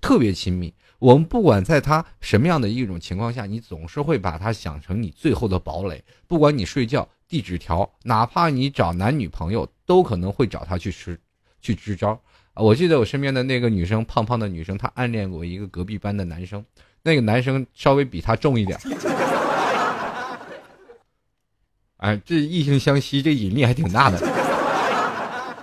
[0.05, 0.71] 特别亲密。
[0.99, 6.05] 我们不管在他什么样的一种情况下，你总是会把他想成你最后的堡垒。
[6.29, 11.19] 不管你睡觉递纸条，哪怕你找男女朋友，都可能会找他去吃，
[11.62, 12.21] 去支招。
[12.53, 16.62] 我记得我身边的那个女生，胖胖的女生，她暗恋过一个隔壁班的男生，
[17.03, 18.79] 那个男生稍微比她重一点。
[21.97, 24.21] 哎，这异性相吸，这引力还挺大的。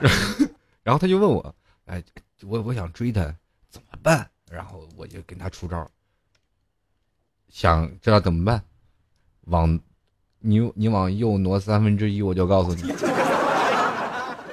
[0.82, 2.04] 然后他就问我：“哎，
[2.42, 3.32] 我我想追她，
[3.72, 5.90] 怎么办？”然后我就跟他出招。
[7.50, 8.64] 想知道怎么办？
[9.46, 9.80] 往
[10.40, 12.84] 你你往右挪三分之一，我就告诉你。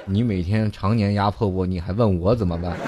[0.07, 2.75] 你每天常年压迫我，你还问我怎么办？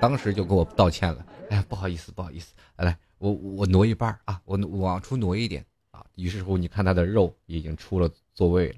[0.00, 1.24] 当时就给我道歉了。
[1.50, 2.96] 哎呀，不好意思，不好意思，来。
[3.18, 6.04] 我我挪一半啊，我往出挪一点啊。
[6.16, 8.76] 于是乎，你看他的肉已经出了座位了。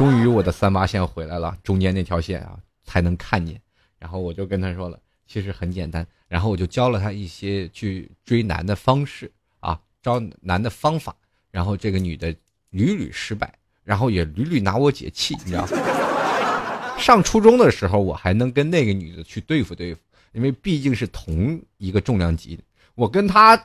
[0.00, 3.60] 终于，我的三八线回来了，中间那条线啊才能看见。
[3.98, 6.06] 然后我就跟他说了，其实很简单。
[6.26, 11.14] 然后我就教了他一些去追男的方式啊，招男的方法。
[11.50, 12.34] 然后这个女的
[12.70, 13.52] 屡屡失败，
[13.84, 16.96] 然后也屡屡拿我解气，你知道吗？
[16.98, 20.00] 上初中的时候，我还能跟那个女的去对付对付，
[20.32, 22.62] 因为毕竟是同一个重量级的。
[22.94, 23.62] 我跟他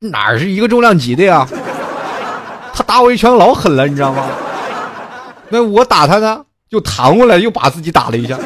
[0.00, 1.46] 哪是一个重量级的呀？
[2.74, 4.28] 他打我一拳老狠了，你知道吗？
[5.52, 8.38] 那我打他呢，就弹过来，又把自己打了一下，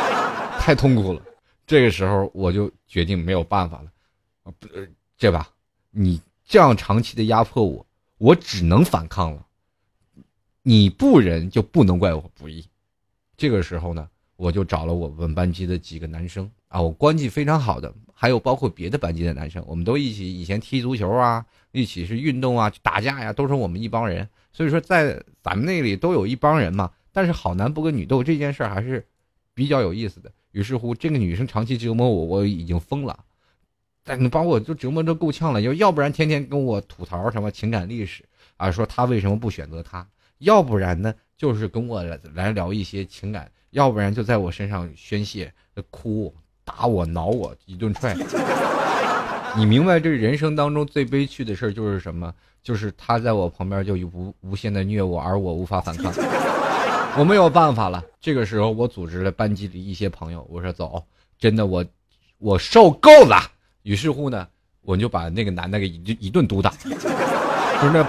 [0.58, 1.20] 太痛苦了。
[1.66, 3.90] 这个时候我就决定没有办法了，
[4.58, 4.66] 不，
[5.18, 5.50] 这吧，
[5.90, 7.84] 你这样长期的压迫我，
[8.16, 9.44] 我只能反抗了。
[10.62, 12.64] 你不仁就不能怪我不义。
[13.36, 17.92] 这个时候呢，我就找了我们班级的几个男生啊，我关系非常好的。
[18.14, 24.26] 还有包括别的班级的男生，我们都一起以前踢足球啊，一起是运动啊，打架呀，都是我们一帮人。
[24.56, 26.90] 所以说，在咱们那里都有一帮人嘛。
[27.12, 29.04] 但是好男不跟女斗这件事儿还是
[29.52, 30.32] 比较有意思的。
[30.52, 33.18] 于是乎，这个女生长期折磨我，我已经疯了，
[34.02, 35.60] 但你把我就折磨的够呛了。
[35.60, 38.24] 要要不然天天跟我吐槽什么情感历史
[38.56, 40.06] 啊，说他为什么不选择他；
[40.38, 42.02] 要不然呢，就是跟我
[42.34, 45.52] 来聊一些情感；要不然就在我身上宣泄
[45.90, 46.34] 哭。
[46.64, 48.12] 打我挠我一顿踹，
[49.56, 52.34] 你明白这人生当中最悲剧的事儿就是什么？
[52.66, 56.12] 就是他在我旁边就无无限的虐我，而我无法反抗，
[57.16, 58.02] 我没有办法了。
[58.20, 61.00] 这个时候，我组织了班级里一些朋友，我说走，
[61.38, 61.86] 真的我
[62.38, 63.40] 我受够了。
[63.84, 64.48] 于是乎呢，
[64.82, 68.02] 我就把那个男的给一一顿毒打，就是那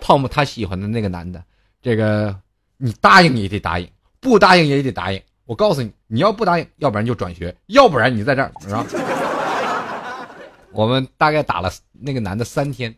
[0.00, 1.42] 胖胖他喜欢的那个男的，
[1.82, 2.32] 这个
[2.76, 3.90] 你答应也得答应，
[4.20, 5.20] 不答应也得答应。
[5.46, 8.86] 我告诉你，你要不答应，要不然就转学，要不然你在这儿，是吧？
[10.70, 12.94] 我们大概打了那个男的三天，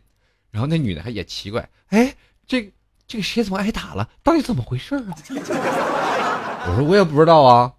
[0.51, 2.15] 然后那女的还也奇怪，哎，
[2.47, 2.71] 这
[3.07, 4.09] 这个谁怎么挨打了？
[4.23, 5.15] 到底怎么回事啊？”
[6.67, 7.73] 我说：“我也不知道啊。”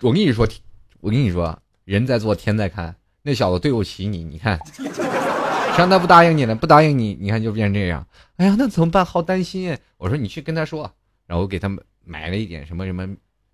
[0.00, 0.46] 我跟你说，
[1.00, 2.94] 我跟你说，人在做天在看。
[3.22, 4.58] 那小子对不起你，你看，
[5.76, 8.06] 让他不答应你了，不答应你，你看就变成这样。
[8.36, 9.04] 哎呀，那怎么办？
[9.04, 9.76] 好担心。
[9.96, 10.90] 我说你去跟他说，
[11.26, 13.06] 然后我给他们买了一点什么什么，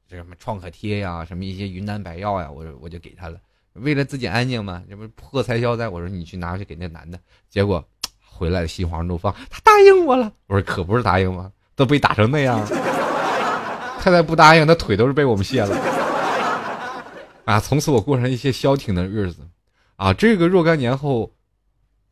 [0.06, 3.40] 这什么创可贴呀，什么一些云南白药呀，我我就给他了。
[3.72, 5.88] 为了自己安静嘛，这不破财消灾。
[5.88, 7.84] 我说你去拿去给那男的，结果
[8.36, 10.32] 回来心花怒放，他答应我了。
[10.48, 11.50] 我说可不是答应吗？
[11.76, 12.60] 都被打成那样，
[14.00, 15.76] 他再不答应，他腿都是被我们卸了。
[17.44, 19.42] 啊，从此我过上一些消停的日子。
[19.96, 21.30] 啊，这个若干年后，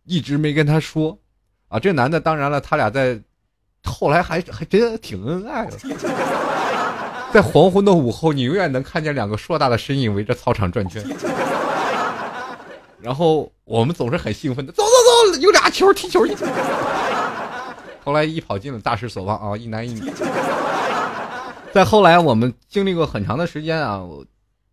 [0.04, 1.18] 一直没跟他说。
[1.68, 3.18] 啊，这男的当然了，他俩在
[3.82, 5.76] 后来还还真挺恩爱的。
[7.32, 11.02] 在黄昏的午后，你永远能看见两个硕大的身影围着操场转圈。
[13.02, 16.36] 然后我们总是很兴奋的，走走走，有俩球踢球去。
[18.04, 20.12] 后来一跑进了，大失所望啊，一男一女。
[21.72, 24.02] 再后来，我们经历过很长的时间啊。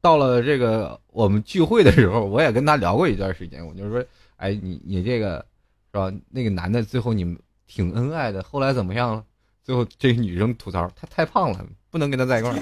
[0.02, 3.66] 到了这个我们聚会的时候，我也跟他聊过一段时间。
[3.66, 4.02] 我就说
[4.38, 5.46] ：“哎，你你这个
[5.92, 6.10] 是吧？
[6.30, 7.38] 那个男的最后你们
[7.68, 9.24] 挺恩爱的，后来怎么样了？”
[9.62, 11.60] 最后这个女生吐槽：“他太胖了，
[11.92, 12.56] 不能跟他在一块儿。”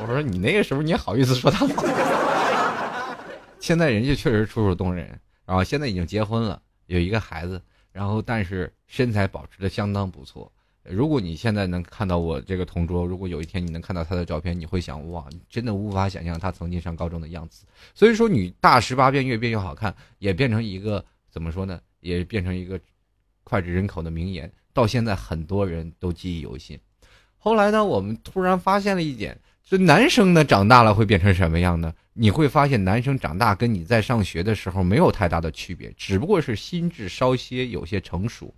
[0.00, 1.84] 我说：“你那个时候你好意思说他胖？
[3.62, 10.50] 现在人家确实楚楚动人，然后现在已经结婚了，有一个孩子，然后但是身材保持的相当不错。”
[10.82, 17.64] 如果你现在能看到我这个同桌，如果有一天你能看到他的照片，你会想哇，真的无法想象他曾经上高中的样子。
[17.94, 21.80] 所以说，女大十八变，越变越好看，也变成一个怎么说呢？
[22.00, 22.80] 也变成一个
[23.44, 26.76] 脍炙人口的名言，到现在很多人都记忆犹新。
[27.36, 31.94] 后来呢，我们突然发现了一点，这男生呢长大了会变成什么样呢？
[32.14, 38.54] 你会发现，男生长大跟你在上学的时候没有太大的区别，只不过是心智稍些有些成熟。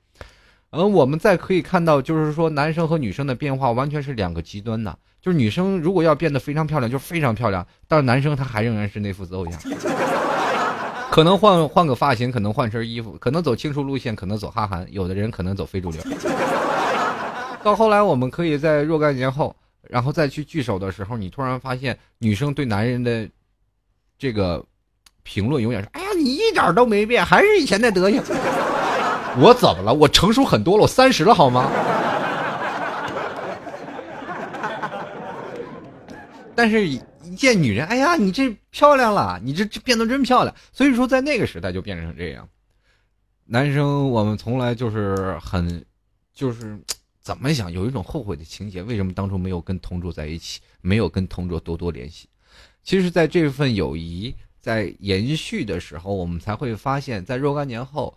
[0.71, 4.97] 而我们再可以看到，就是说男生和女生的变化完全是两个极端呐。
[5.23, 9.61] 就是女生如果要变得非常漂亮，就非常漂亮；但是男生他还仍然是那副邹样，
[11.11, 16.01] 可能换换个发型，可能换身衣服，可能走清楚路线，可能走哈韩，有的人可能走非主流。
[17.62, 19.55] 到后来，我们可以在若干年后，
[19.88, 23.27] 然后再去聚首的时候，你突然发现女生对男人的
[24.25, 24.65] 这个
[25.23, 28.23] 评论永远是：哎呀，你一点都没变，还是以前那德行。
[29.39, 29.93] 我怎么了？
[29.93, 31.69] 我成熟很多了，我三十了，好吗？
[36.57, 36.99] 但是，一
[37.37, 40.57] 见女人，哎呀，你这漂亮了，你这这变得真漂亮。
[40.73, 42.49] 所以说，在那个时代就变成这样。
[43.45, 45.85] 男生，我们从来就是很，
[46.33, 46.79] 就是
[47.21, 48.83] 怎么想，有一种后悔的情节。
[48.83, 52.27] 为什么当初没有跟同桌在一起，没有跟同桌多多联系？
[52.85, 58.16] 其实，在这份友谊在延续的时候，我们才会发现，在若干年后。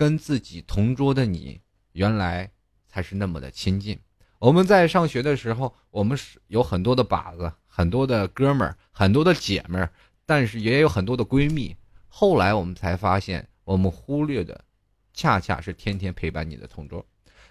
[0.00, 2.48] 跟自己同桌的你，原来
[2.86, 3.98] 才是那么的亲近。
[4.38, 9.90] 我们在上学的时候，我们是有很多的把子，很多的哥们儿，很多的姐们儿，
[10.24, 11.74] 但是也有很多的闺蜜。
[12.06, 14.64] 后来我们才发现，我们忽略的，
[15.12, 17.04] 恰恰是天天陪伴你的同桌。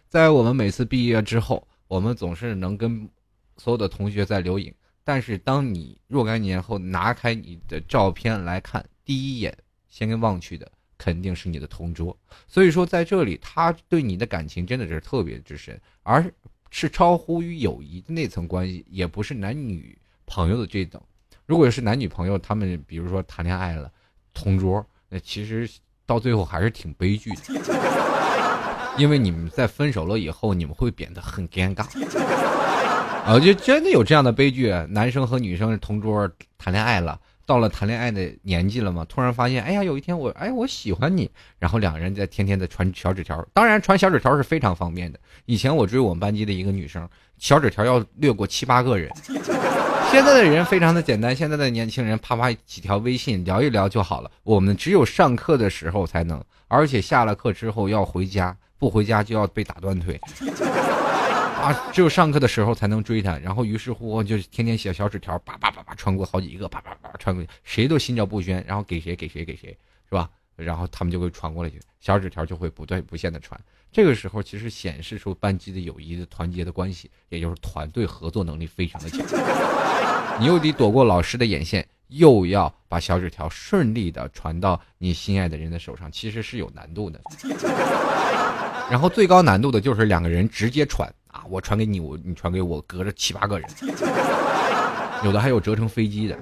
[0.07, 3.09] 在我们每次毕业之后，我们总是能跟
[3.57, 4.73] 所有的同学在留影。
[5.07, 10.69] 但是当你若干年后拿开你的照片来看，第一眼先望去的。
[10.99, 12.17] 肯定是你的同桌，
[12.47, 16.25] 所以说在这里，他对你的感情真的是特别之深，而
[16.71, 20.99] 是超乎于友谊的那层关系，也不是男女朋友的这种。
[21.45, 23.91] 如果是男女朋友，他们比如说谈恋爱了，
[24.33, 25.69] 同桌，那其实
[26.03, 31.85] 到最后还是挺悲剧的，因为你们在分手了以后，你们会变得很尴尬。
[33.27, 37.19] 啊，就真的有这样的悲剧，男生和女生同桌谈恋爱了。
[37.45, 43.45] 到了谈恋爱的年纪了嘛，突然发现，哎呀，有一天我，哎，我喜欢你，然后两个人在天天的传小纸条。
[43.53, 45.19] 当然，传小纸条是非常方便的。
[45.45, 49.11] 以前我追我们班级的一个女生，小纸条要略过七八个人。
[50.09, 54.31] 现在的人非常的简单，现在的年轻人啪啪几条微信聊一聊就好了。
[54.43, 60.19] 我们只有上课的时候才能，而且下了课之后要回家，不回家就要被打断腿。
[61.67, 70.29] 啊，只有上课的时候才能追他，然后于是乎就天天写小纸条，叭叭叭叭传过好几个，叭叭叭传过去，谁都心照不宣，然后给谁给谁给谁，是吧？
[70.55, 73.59] 然后他们就会传过来去，小纸条就会不断不限的传。
[73.91, 79.19] 这个时候其实显示出班级的友谊的团结的关系，也就是团队合作能力非常的强。
[80.39, 87.19] 你又得躲过老师的眼线，又要把小纸条顺利的传到你心爱的人的手上，其实是有难度的。
[88.89, 91.13] 然后最高难度的就是两个人直接传。
[91.49, 93.69] 我传给你，我你传给我，隔着七八个人，
[95.23, 96.37] 有的还有折成飞机的。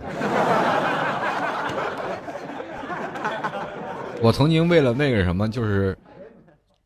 [4.22, 5.96] 我曾经为了那个什么，就是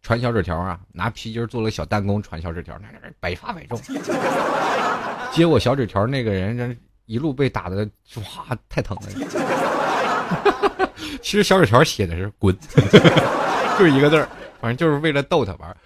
[0.01, 3.80] 传小纸条啊，拿皮筋做了小弹弓传小纸条，那那百发百中。
[5.32, 9.03] 接我小纸条那个人，这一路被打的哇，太疼了。
[11.22, 12.57] 其实小纸条写的是滚，
[13.78, 14.28] 就是一个字儿，
[14.60, 15.78] 反正就是为了逗他玩。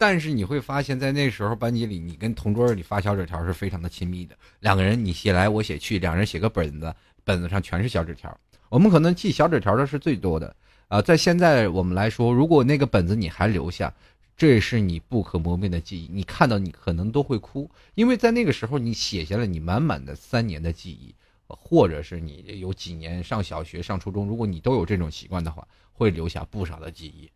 [0.00, 4.34] 但是你会发现在那时候班级里，你跟同桌你发小纸条是非常的亲密的。
[4.60, 8.34] 两个人你写来我写去，两人写个本子，本子上全是小纸条。
[8.70, 10.56] 我们可能记小纸条的是最多的
[10.88, 11.02] 啊。
[11.02, 13.92] 在现在我们来说，如果那个本子你还留下，
[14.38, 16.08] 这是你不可磨灭的记忆。
[16.10, 21.14] 你看到你可能都会哭，因为在那个时候你写下了你满满的三年的记忆，
[21.46, 27.30] 或者是你有几年上小学、上初中，如果你都有这种习惯的话，会留下不少的记忆。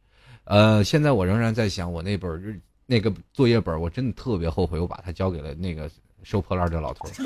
[0.45, 5.91] 呃，现在我仍然在想，我那本日那个作业本，我真的特别后悔，我把它交给了那个
[6.23, 7.09] 收破烂的老头。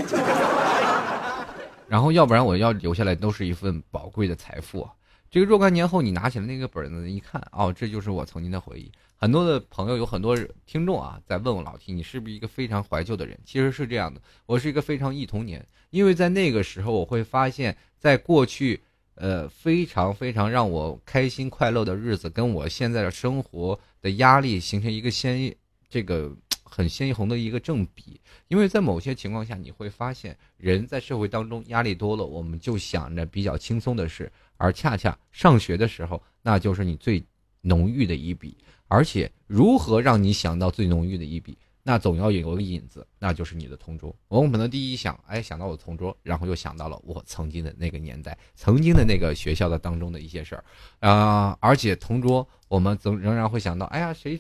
[1.89, 4.89] 然后，要不然我要留下来都是一份宝贵的财富！
[5.31, 8.93] 这个若干年后，你拿起来那个本子一看，哦，这就是我曾经的回忆。
[9.17, 13.37] 很多的朋友，有很多听众啊，在问我老 T，你是不是一个非常怀旧的人？
[13.45, 18.81] 其实是这样的，我是一个非常忆童年，因为在那个时候，我会发现，在过去。
[19.21, 25.55] 呃，非常非常让我开心快乐的日子，跟我现在的生活的压力形成一个鲜，
[25.89, 28.21] 这个很鲜红的一个正比。
[28.47, 37.23] 因为在某些情况下，你会发现，人在社会当中压力多了，我们就想着比较轻松的事，而恰恰上学的时候，那就是你最
[37.61, 38.57] 浓郁的一笔。
[38.87, 41.59] 而且，如何让你想到最浓郁的一笔？
[41.89, 44.15] 那总要有个引子，那就是你的同桌。
[44.29, 50.65] 我们可能第一想，哎，想到我同桌，然后又想到了我曾经的那个年代，曾经的那个学校的当中的一些事儿，
[51.01, 54.39] 啊，而且同桌，我们总仍然会想到，哎呀，谁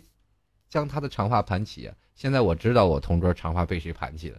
[0.69, 1.95] 将他的长发盘起啊？
[2.15, 4.39] 现在我知道我同桌长发被谁盘起了，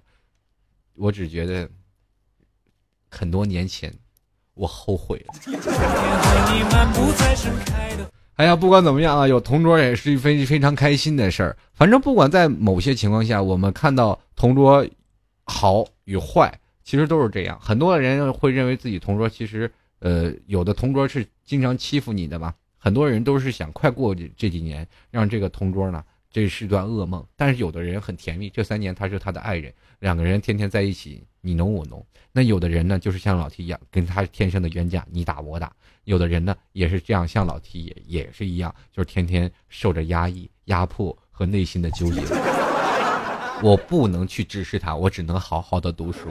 [0.93, 1.67] 我只觉得
[3.09, 3.91] 很多年前，
[4.53, 5.33] 我后悔了。
[8.39, 11.57] 哎呀，不管怎么样啊，有同桌也是一非非常开心的事儿。
[11.73, 14.87] 反正不管在某些情况下，我们看到同桌
[15.43, 17.59] 好与坏，其实都是这样。
[17.61, 19.69] 很多人会认为自己同桌其实，
[19.99, 22.53] 呃，有的同桌是经常欺负你的嘛。
[22.77, 27.21] 很多人都是想快过这这几年，让这个同桌呢，这是段噩梦。
[27.35, 32.05] 但是有的人很甜蜜，这三年他是他的爱人，两个人天天在一起，你侬我侬。
[32.31, 35.71] 那有的人呢，就是像老 T 一样，跟他天生的冤家，你打我打。
[36.03, 42.21] 有的人呢，也是这样，像老 T 也也是一样，就是天天受着压抑、压迫和内心的纠结。
[43.61, 46.29] 我不能去指示他，我只能好好的读书。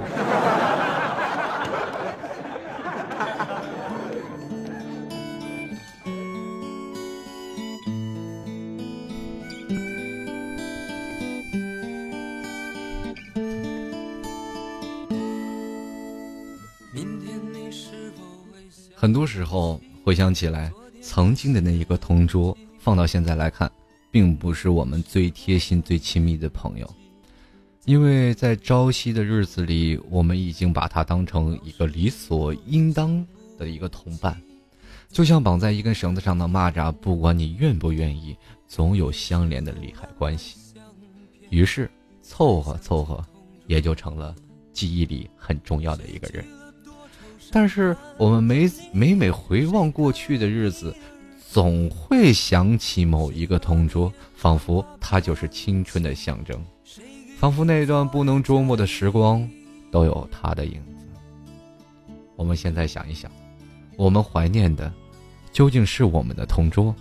[19.01, 23.71] 很多时候回想起来，曾经的那一个同桌，放到现在来看，
[24.11, 26.95] 并不是我们最贴心、最亲密的朋友，
[27.85, 33.25] 因为在朝夕的日子里，我们已经把他当成一个理所应当
[33.57, 34.37] 的一个同伴，
[35.09, 38.37] 就像绑在一根绳子上的蚂蚱，不管你愿不愿意，
[38.67, 40.59] 总有相连的利害关系。
[41.51, 41.89] 于是，
[42.21, 43.25] 凑合凑合，
[43.69, 44.35] 也就成了
[44.73, 46.45] 记忆里很重要的一个人。
[47.51, 50.95] 但是我们每每每回望过去的日子，
[51.51, 56.63] 总会想起某一个同桌，仿佛他就是青春的象征，
[57.39, 59.49] 仿佛那段不能捉摸的时光
[59.91, 61.07] 都有他的影子。
[62.37, 63.31] 我们现在想一想，
[63.97, 64.93] 我们怀念的
[65.51, 66.95] 究竟是我们的同桌，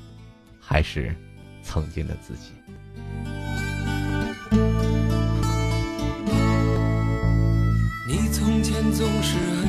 [0.59, 1.13] 还是
[1.61, 2.51] 曾经的自己？
[8.07, 9.37] 你从前总是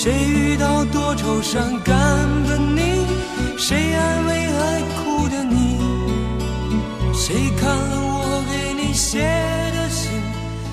[0.00, 1.96] 谁遇到多愁善感
[2.44, 3.04] 的你？
[3.58, 5.76] 谁安慰爱哭的你？
[7.12, 10.12] 谁看了我给你写的信？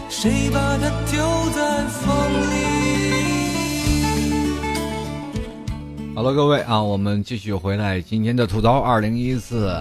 [0.09, 1.17] 谁把它丢
[1.55, 2.05] 在风
[2.51, 2.55] 里？
[6.13, 9.75] 好了，各位啊，我们继续回来今天的吐槽二零一四。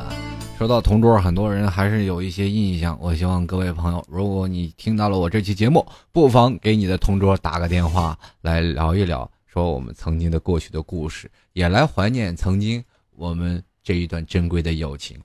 [0.57, 2.97] 说到同桌，很多人还是有一些印象。
[2.99, 9.31] 我希望各位朋友，如果你听到了我这期节目，不妨给你的同桌打个电话来聊一聊。
[9.55, 12.83] 说我们曾经的过去的故事，也来怀念曾经
[13.15, 15.17] 我们这一段珍贵的友情。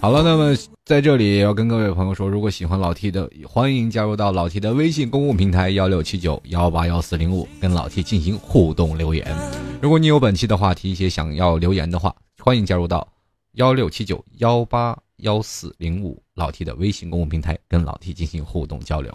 [0.00, 0.56] 好了，那么
[0.86, 9.36] 在这里要跟各位朋友说，如果喜欢老 T 的，欢迎加入到老 T 的微信公共平台幺六七九幺八幺四零五，跟老 T 进行互动留言。
[9.82, 13.06] 如果你有本期的话题一些想要留言的话，欢迎加入到
[13.56, 19.14] 幺六七九幺八幺四零五老 T 的微信公共平台，跟老 T 进行互动交流。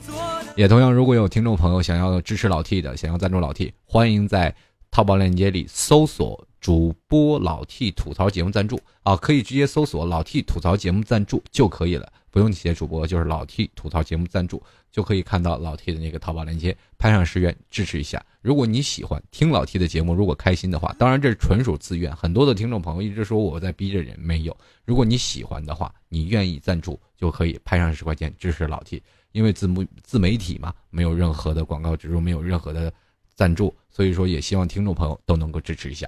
[0.55, 4.55] 也同样，如果有听众朋友想要支持老 T 的，想要赞助老 T，欢迎在
[4.91, 6.45] 淘宝链接里搜索。
[6.61, 14.61] 主播老 T 吐槽节目赞助啊，可以直接搜索老 T 吐槽节目赞助就可以了，不用写主播，就是老 T 吐槽节目赞助
[14.91, 18.22] 就可以看到老 T 的那个淘宝链接，拍上十元支持一下。
[18.41, 22.13] 如果你喜欢听老 T 的节目，如果开心的话，当然这是纯属自愿。
[22.13, 24.55] 很多的听众朋友一直说我在逼着人，没有。
[24.84, 29.03] 如果你喜欢的话，你愿意赞助就可以拍上十块钱支持老 T，
[29.34, 32.93] 因为自媒自媒体嘛，没有任何的广告植入，没有任何的
[33.36, 36.07] 赞助，所以说也希望听众朋友都能够支持一下。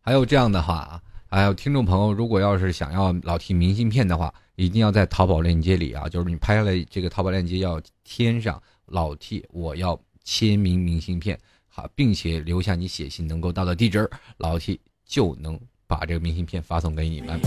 [0.00, 11.36] 还有这样的话啊，还有听众朋友，如果要是想要老 T 明信片的话，一定要在淘宝链接里啊，就是你拍下来这个淘宝链接要添上老 T 我要签名明信片，
[11.66, 17.40] 好，并且留下你写信能够到的地址，老 T 就能把这个明信片发送给你们。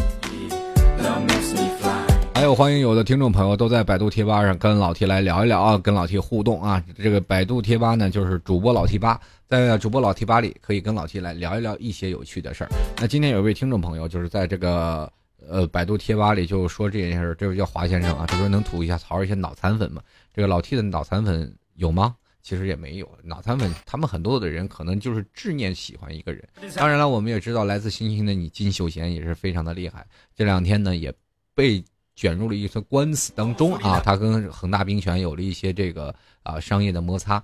[2.54, 6.84] 欢迎有的听众朋友都在百度贴吧上跟老 T 来聊一聊啊，跟老 T 互动啊。
[6.98, 12.70] 这个百度贴吧呢，就是主播老 T 吧，在主播老 T 吧里可以跟老 T 来聊一聊一些有趣的事儿。
[12.98, 15.12] 那今天有一位听众朋友就是在这个
[15.48, 20.02] 呃百度贴吧里就说这件事儿，这位叫华先生啊，他说能吐一下槽一些脑残粉吗？
[20.34, 22.16] 这个老 T 的脑残粉有吗？
[22.42, 26.44] 其实也没有，脑残粉他们很多的人可能就是执念喜欢一个人。
[26.76, 31.14] 当然了，我们也知道来自星星的你金秀贤也是非常的厉害，这两天呢也
[31.56, 31.82] 被。
[32.22, 36.14] 卷入了一次官司当中啊，他跟恒大冰泉有了一些这个
[36.44, 37.44] 啊商业的摩擦，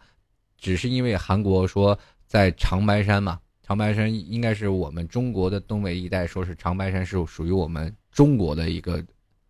[0.55, 1.97] 只是因为韩国说
[2.27, 9.03] 在长白山嘛，长白山应该是我们中国的东北一带，说是长白山是属于我们中国的一个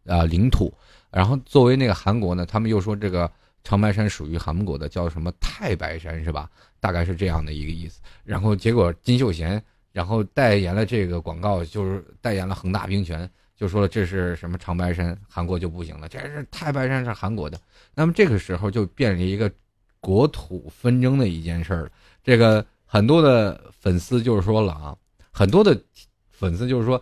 [0.06, 0.74] 啊领土，
[1.12, 3.30] 然后作为那个韩国呢，他们又说这个
[3.66, 6.50] 长白山属于韩国的，叫什么太白山是吧？
[6.80, 8.00] 大概是这样的一个意思。
[8.24, 9.62] 然后结果金秀贤
[9.92, 13.30] 然后代言了这个广告，就是代言了恒大冰泉。
[13.58, 16.08] 就说了这是什么长白山，韩国就不行了。
[16.08, 17.60] 这是太白山是韩国的，
[17.96, 19.52] 那么这个时候就变成一个
[20.00, 21.90] 国土纷争的一件事了。
[22.24, 24.96] 这个很多的粉丝就是说了啊，
[25.32, 25.76] 很多的
[26.30, 27.02] 粉丝就是说，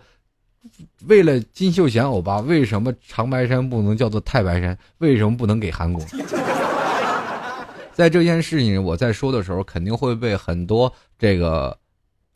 [1.07, 4.77] 为了金秀贤欧巴，为什么长白山不能叫做太白山？
[4.99, 6.01] 为什么不能给韩国？
[7.91, 11.77] 在这件事情我在说的时候，肯定会被很多这个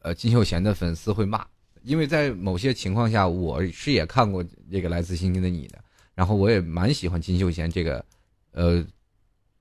[0.01, 1.45] 呃金秀贤的粉丝会骂。
[1.89, 5.79] 因为在某些情况下，我是也看过这个《来自星星的你》的，
[6.13, 8.05] 然后我也蛮喜欢金秀贤这个，
[8.51, 8.85] 呃，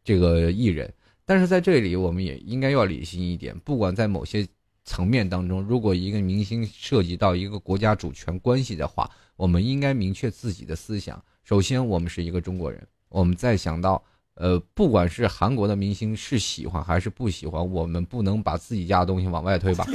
[0.04, 0.92] 这个艺人。
[1.24, 3.58] 但是在这里，我们也应该要理性一点。
[3.60, 4.46] 不管在某些
[4.84, 11.22] 层面当中，如果一个明星涉及到一个国家主权关系的话，我们应该明确自己的思想。
[11.44, 12.86] 首先，我们是一个中国人。
[13.08, 14.04] 我们再想到，
[14.34, 19.86] 呃，不管是韩国的明星是喜欢还是不喜欢，我们不能把自己家的东西往外推吧。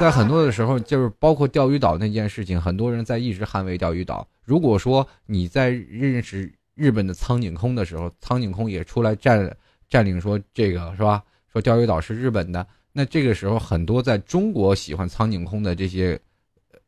[0.00, 4.26] 在很多的时候，就是包括钓鱼岛那件事情，很多人在一直捍卫钓鱼岛。
[4.44, 9.54] 如果说你在认识日本的苍井空的时候，苍井空也出来占
[9.88, 11.22] 占领，说这个是吧？
[11.52, 16.18] 说钓鱼岛是日本的，那这个时候很多在中国喜欢苍井空的这些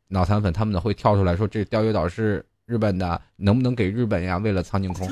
[0.07, 4.37] 脑残粉，他们呢会跳出来说这钓鱼岛是日本的，能不能给日本呀？
[4.37, 5.05] 为了苍井空，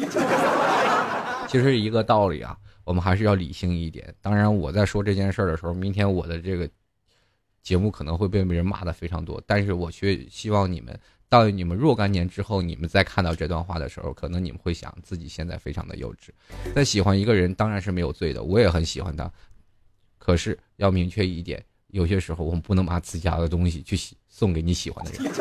[1.49, 4.13] 其实一个道理啊，我们还是要理性一点。
[4.21, 6.69] 当然，我在说这件事儿的时候，明天我的这个。
[7.69, 10.99] 节目可能会被别人骂的非常多，但是我却希望你们
[11.29, 16.29] 到你们若干年之后，你们再看到这段话的时候，可能你们会想自己现在非常的幼稚。
[16.73, 19.31] 但喜欢一个人当然是没有罪的，我也很喜欢他，
[20.17, 23.95] 可是要明确一点，有些时候我们不能把自家的东西去
[24.27, 25.31] 送给你喜欢的人。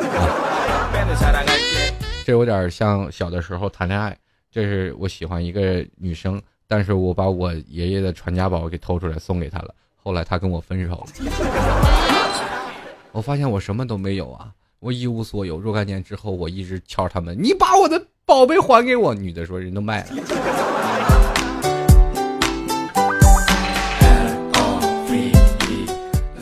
[2.27, 4.15] 这有点像小的时候谈恋爱，
[4.51, 9.73] 这是我喜欢一个女生，但是我把我爷爷的传家宝给偷出来送给她了。
[10.09, 11.05] 后来他跟我分手了，
[13.13, 14.49] 我发现我什么都没有啊，
[14.79, 15.59] 我一无所有。
[15.59, 19.13] 若干年之后，我一直敲他们，你把我的宝贝还给我。
[19.13, 20.07] 女的说人都卖了。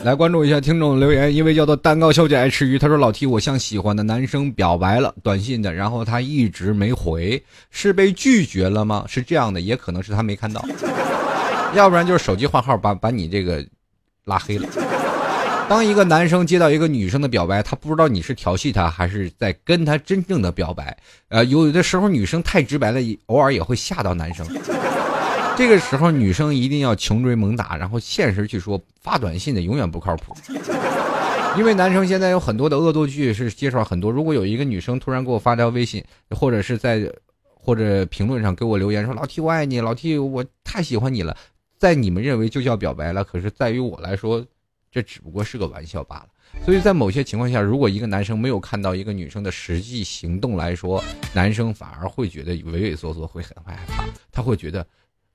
[0.02, 9.04] 来关注一下听众留言，一位叫做蛋糕小姐爱吃鱼，她说老 T，我向喜欢的男生表白了短信的，然后他一直没回，是被拒绝了吗？
[9.06, 10.64] 是这样的，也可能是他没看到。
[11.74, 13.64] 要不然就是手机换号把把你这个
[14.24, 14.68] 拉黑了。
[15.68, 20.96] 当一个男生接到一个女生的表白，他不知道你是调戏他还是在跟他真正的表白。
[21.28, 24.46] 呃，有的时候女生太直白了，偶尔也会吓到男生。
[25.58, 30.34] 这个时候女生一定要穷追猛打，然后现实去说发短信的永远不靠谱。
[31.58, 34.10] 因为男生现在有很多的恶作剧是介绍很多。
[34.10, 37.12] 如果有一个女生突然给我发条微信，或者是在
[37.54, 41.36] 或者评论上给我留言说：“老 T 我爱你，老 T 我太喜欢你了。”
[41.78, 44.44] 在你们认为就叫表白了，可是在于我来说，
[44.90, 46.26] 这只不过是个玩笑罢了。
[46.64, 51.02] 所以在某些情况下，如果一个男生没有看到一个女生的实际行动来说，
[51.32, 54.04] 男生反而会觉得畏畏缩缩，会很害怕。
[54.32, 54.84] 他会觉得，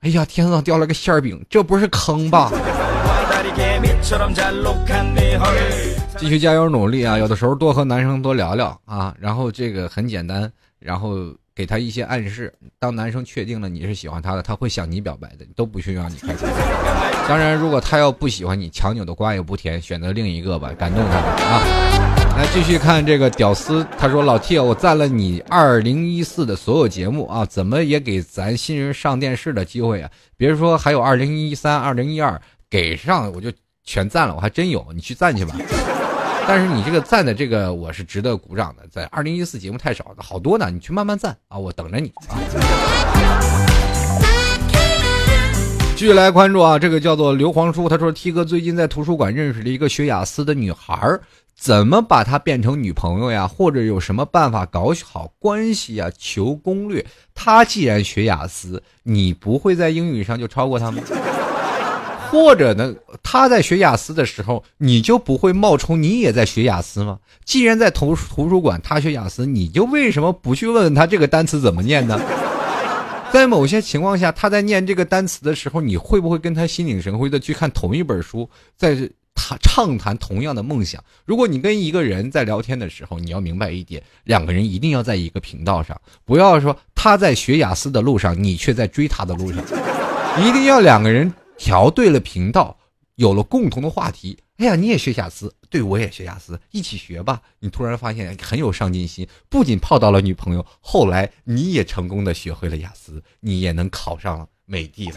[0.00, 2.50] 哎呀，天上掉了个馅饼，这不是坑吧？
[6.18, 7.16] 继续加油努力啊！
[7.16, 11.34] 有的时候多和男生多聊聊啊，然后这个很简单，然后。
[11.54, 16.46] 给他一些暗示，当男生确定了你是喜欢他的，他会向你表白的，都不需要你开口。
[17.28, 21.62] 当然，如果他要不喜欢你，强扭的瓜也不甜，选择另一个吧，感动他啊！
[22.36, 30.10] 来继续看这个屌丝，他说：“老 T，我赞了你二零一四的所有节目啊，怎么也给咱新人上电视的机会啊？
[30.36, 33.52] 别说还有二零一三、二零一二，给上我就
[33.84, 35.54] 全赞了，我还真有，你去赞去吧。”
[36.48, 42.36] 但是你这个赞的这个我是值得鼓掌的，在二零一四节目太少了，好多呢，你去慢慢赞啊，我等着你啊。
[45.96, 51.18] 继续来关注啊，这个叫做刘皇叔，他说 T 哥最近在图书馆认识了一个学雅思的女孩，
[51.56, 53.48] 怎么把她变成女朋友呀？
[53.48, 56.10] 或者有什么办法搞好关系呀？
[56.18, 57.06] 求攻略。
[57.34, 61.02] 她既然学雅思，你不会在英语上就超过她吗？
[62.34, 67.16] 或者呢，他在学雅思的时候，你就不会冒充你也在学雅思吗？
[67.44, 72.20] 既然在图图书馆他学雅思，你就为什么不去问问他这个单词怎么念呢？
[73.32, 78.96] 在某些情况下，他在念这个单词的时候，你会不会跟他心领神会的去看同一本书，在
[79.34, 81.02] 他畅谈同样的梦想？
[81.24, 89.58] 如果你跟一个人在聊天的时候，你要明白一点，两个人一定要在一个频道上，不要说他在学雅思的路上，你却在追他的路上，
[90.40, 91.32] 一定要两个人。
[91.56, 92.76] 调对了频道，
[93.16, 94.38] 有了共同的话题。
[94.58, 97.42] 哎呀，你也学雅思，对我也学雅思，一起学吧。
[97.58, 105.16] 你突然发现很有上进心，不仅泡到了女朋友，后来你也成功的学会了雅思，你也能考上美帝了。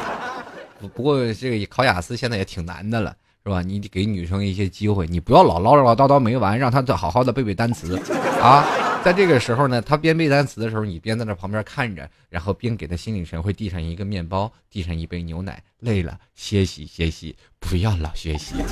[0.78, 3.62] 不过这个考雅思现在也挺难的了，是吧？
[3.62, 7.96] 你得给女生一些机会，你不要老唠唠叨叨没完，让她好好的背背单词
[8.40, 8.66] 啊。
[9.04, 15.62] 在这个时候呢，他边背单词的时候，你边在那旁边看着，然后边给他心领神会，递上一个面包，递上一杯牛奶。
[15.78, 18.56] 累了歇息歇息，不要老学习。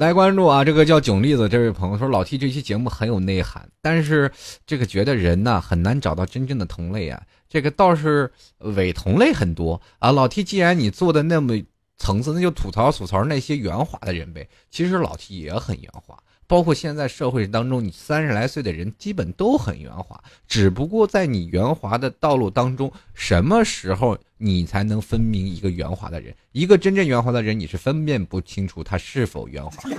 [0.00, 4.32] 来关注啊，这个叫囧栗子这位朋友说，老 T 这期节目很有内涵，但是
[4.66, 7.22] 这个觉得人呢很难找到真正的同类啊。
[7.48, 10.10] 这个倒是伪同类很多啊。
[10.10, 11.54] 老 T，既然你做的那么。
[12.00, 14.48] 层次，那就吐槽吐槽那些圆滑的人呗。
[14.70, 20.18] 其实老 T 也很圆滑，包括现在社会当中，你三十来岁的人基本都很圆滑。
[20.48, 26.34] 只不过在你圆滑的道路当中，什么时候你才能分明一个圆滑的人？
[26.52, 29.90] 一个真正圆滑的人，你是分辨不清楚他是否圆滑。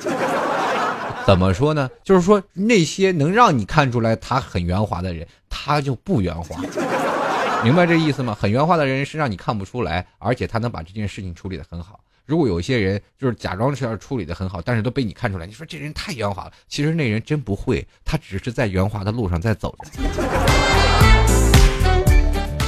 [1.24, 1.88] 怎么说呢？
[2.04, 6.60] 就是说那些能让你看出来他很圆滑的人，他就不圆滑。
[7.64, 8.36] 明白这意思吗？
[8.40, 12.00] 很圆滑的人是让你看不出来，而且他能把这件事情处理的很好。
[12.26, 16.52] 如果有一些人就是假装是要处理的很好，但是都被你看出来，你说这人太圆滑了。
[16.68, 19.92] 其实那人真不会，他只是在圆滑的路上在走着。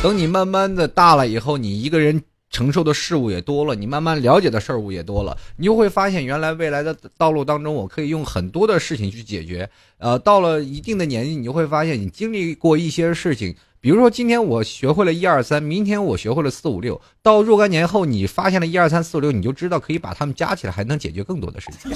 [0.04, 2.22] 等你慢慢的大了以后，你一个人
[2.52, 9.68] 承受的事物也多了，你慢慢了解的事物也多了，你就会发现原来未来的道路当中，我可以用很多的事情去解决。
[9.98, 13.56] 呃，到了一定的年纪，你就会发现你经历过一些事情。
[13.84, 21.92] 比如说，今天我学会了一二三，明天我学会了四五六，到若干年后，你发现了一二三四五六，你就知道可以把它们加起来，还能解决更多的事情。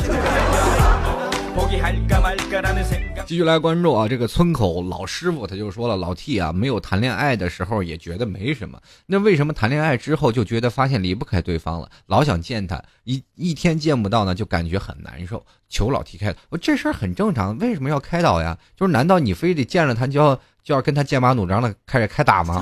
[3.25, 15.45] 继续来关注啊，这个村口老师傅他就说了，老 T 啊，没有谈恋爱的时候也觉得没什么，那为什么谈恋爱之后就觉得发现离不开对方了，老想见他，一一天见不到呢，就感觉很难受。
[15.67, 18.57] 求老 T 开导，我这事儿很正常，为什么要开导呀？
[18.75, 20.39] 就是难道你非得见了他就要？
[20.63, 22.61] 就要跟他剑拔弩张的开始开打吗？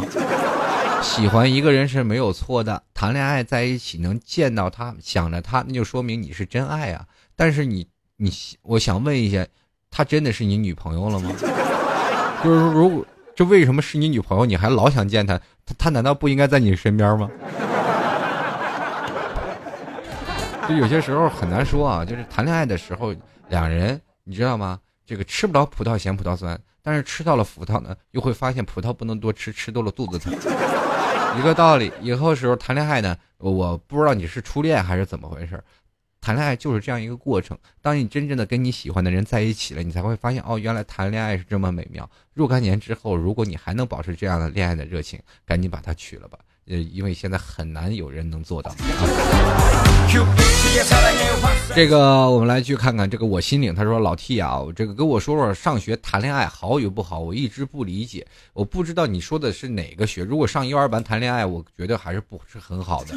[1.02, 7.08] 喜欢一个人是没有错的，谈恋爱在一起能见到他，想着他，那就说明你是真爱啊。
[7.36, 7.88] 但是你
[8.18, 9.46] 你，我想问一下，
[9.92, 11.32] 他真的是你女朋友了吗？
[12.44, 13.06] 就是如果
[13.36, 15.38] 这为什么是你女朋友，你还老想见她？
[15.66, 17.30] 她她难道不应该在你身边吗？
[20.68, 23.14] 就有些时候很难说啊，就是谈恋爱的时候，
[23.50, 24.80] 两人你知道吗？
[25.06, 26.60] 这个吃不着葡萄嫌葡萄酸。
[26.82, 30.32] 但是吃到了葡萄呢，又会发现葡萄不能多吃，吃多了肚子疼。
[31.38, 35.62] 一个道理，以后时候谈恋爱呢，我不知道你是初恋还是怎么回事
[36.26, 37.56] 谈恋爱就是这样一个过程。
[37.84, 42.10] 当你真正的跟你喜欢的人在一起了，你才会发现哦，原来谈恋爱是这么美妙。
[42.34, 46.40] 若干年之后，如果你还能保持这样的恋爱的热情，赶紧把它娶了吧。
[46.68, 48.74] 呃，因为现在很难有人能做到。
[51.76, 60.24] 这个我们来去看看这个我心领，他说老 T 啊，这个跟我说说上学谈恋爱好与不好，我一直不理解，我不知道你说的是哪个学。
[60.24, 63.16] 如果上幼儿班谈恋爱，我觉得还是不是很好的。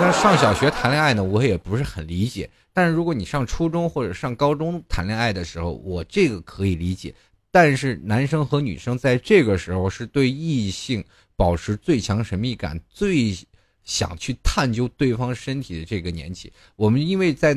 [0.00, 2.50] 但是上小学谈恋爱呢，我也不是很理解。
[2.72, 7.14] 但是如果你上初中或者上高中谈恋爱的时候，我这个可以理解。
[7.50, 13.36] 但是男生和女生在这个时候是对异性保持最强神秘感、最
[13.84, 16.52] 想去探究对方身体的这个年纪。
[16.76, 17.56] 我们因为在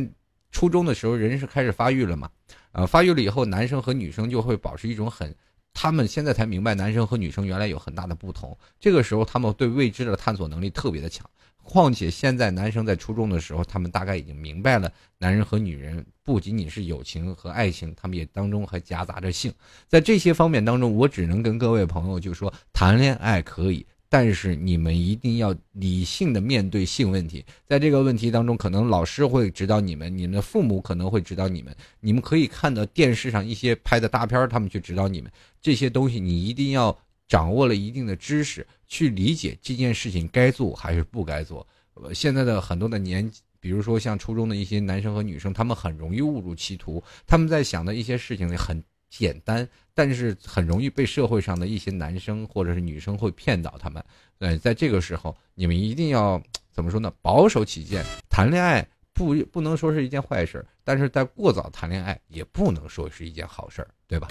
[0.52, 2.30] 初中的时候，人是开始发育了嘛？
[2.72, 5.34] 呃，发育了以后，男生和女生就会保持一种很，
[5.74, 8.58] 他们现在才明白男生和女生原来有很大的不同。
[8.80, 11.30] 这个时候，他们对未知的探索能力特别的强。
[11.64, 19.54] 况且现在男生在初中的时候，他们大概已经明白了，男人和女人不仅仅是友情和爱情，他们也当中还夹杂着性。
[19.88, 23.86] 在这些方面当中，我只能跟各位朋友就说，谈恋爱可以。
[24.14, 35.32] 但是你们一定要理性的面对性问题，在这个问题当中，可能老师会指导你们，你们的父母可能会指导你们，你们可以看到电视上一些拍的大片，他们去指导你们
[35.62, 37.00] 这些东西，你一定要
[37.32, 41.66] 掌握了一定的知识，去理解这件事情该做还是不该做。
[42.14, 48.84] 现在的很多的年，比如说像初中的一些男生和女生，他们很容易误入歧途，他们在想的一些事情很。
[49.12, 54.02] 简单，但是很容易被社会上的一些男生或者是女生会骗到他们。
[54.40, 57.12] 呃，在这个时候，你们一定要怎么说呢？
[57.22, 64.30] 保守起见，谈恋爱不不能说是一件坏事，但是在过早谈恋爱也不能说是一件好事，对吧？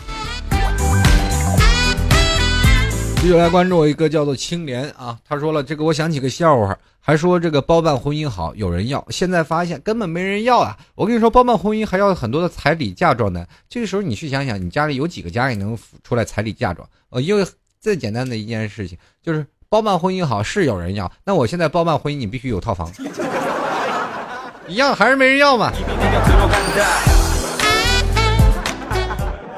[3.20, 10.74] 继续来关注我一个叫做青莲啊，他说了这个，我想起个笑话，还说这个包办婚姻好，有人要，现在发现根本没人要啊！
[10.94, 13.44] 我跟你说，包办婚姻还要很多的彩礼嫁妆呢。
[13.68, 16.88] 这个时候你去想想，你家里有几个家里能出来彩礼嫁妆？
[17.10, 17.46] 呃，因为
[17.78, 22.90] 最简单的一件事情就是包办婚姻好是有人要，那我现在包办婚姻，你必须有套房，
[24.66, 25.70] 一样还是没人要嘛。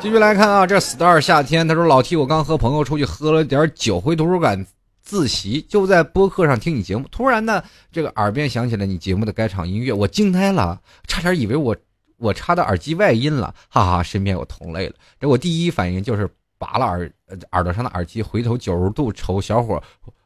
[0.03, 4.67] 继续来看啊，这 star 夏天，他说老 T，我刚和朋友出去喝了点酒，回图书馆
[5.01, 11.77] 自习，就在播客上听你节目，突然呢，这个耳边响起了你节目的该场音乐，我惊呆了，差点以为我
[12.19, 14.95] 我插的耳机外音了，哈哈，身边有同类了。
[15.21, 16.29] 这我第一反应就是
[16.59, 17.09] 拔了耳
[17.53, 19.81] 耳朵上的耳机，回头九十度瞅小伙，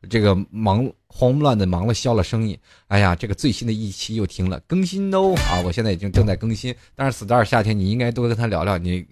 [0.09, 2.59] 这个忙慌乱的忙了消了声音。
[2.89, 9.07] 哎呀，这个最新的一期又听了更新哦啊，我现在已经正在更新，但是 star 夏天你应该多跟他聊聊你。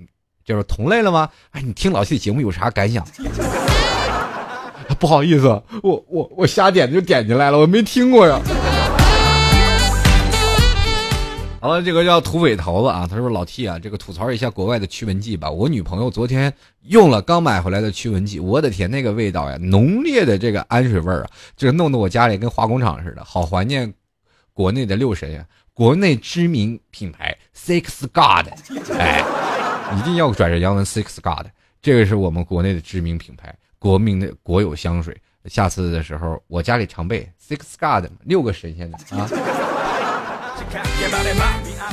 [0.45, 1.29] 就是同类了吗？
[1.53, 3.07] 哎，你听老 T 的节目有啥感想？
[5.01, 5.47] 不好意思，
[5.83, 8.39] 我我我瞎点就点进来了，我没听过呀。
[11.59, 15.51] 好了，这个叫土匪头子啊，他说老 T 啊，这个吐槽一下国外的驱蚊剂吧。
[15.51, 23.25] 我女朋友昨天用了刚买回来的驱蚊剂，我的天，那个味道呀，浓烈的这个氨水味儿啊，这个弄得我家里跟化工厂似的。
[23.25, 23.91] 好怀念
[24.53, 25.43] 国内的六神呀，
[25.73, 28.49] 国内知名品牌 Six God，
[28.99, 29.25] 哎。
[29.99, 31.47] 一定要拽着杨文 Six God，
[31.83, 35.17] 这个是我们国内的知名品牌，国民的国有香水。
[35.47, 39.29] 下次的时候，我家里常备 Six God，六个神仙的啊。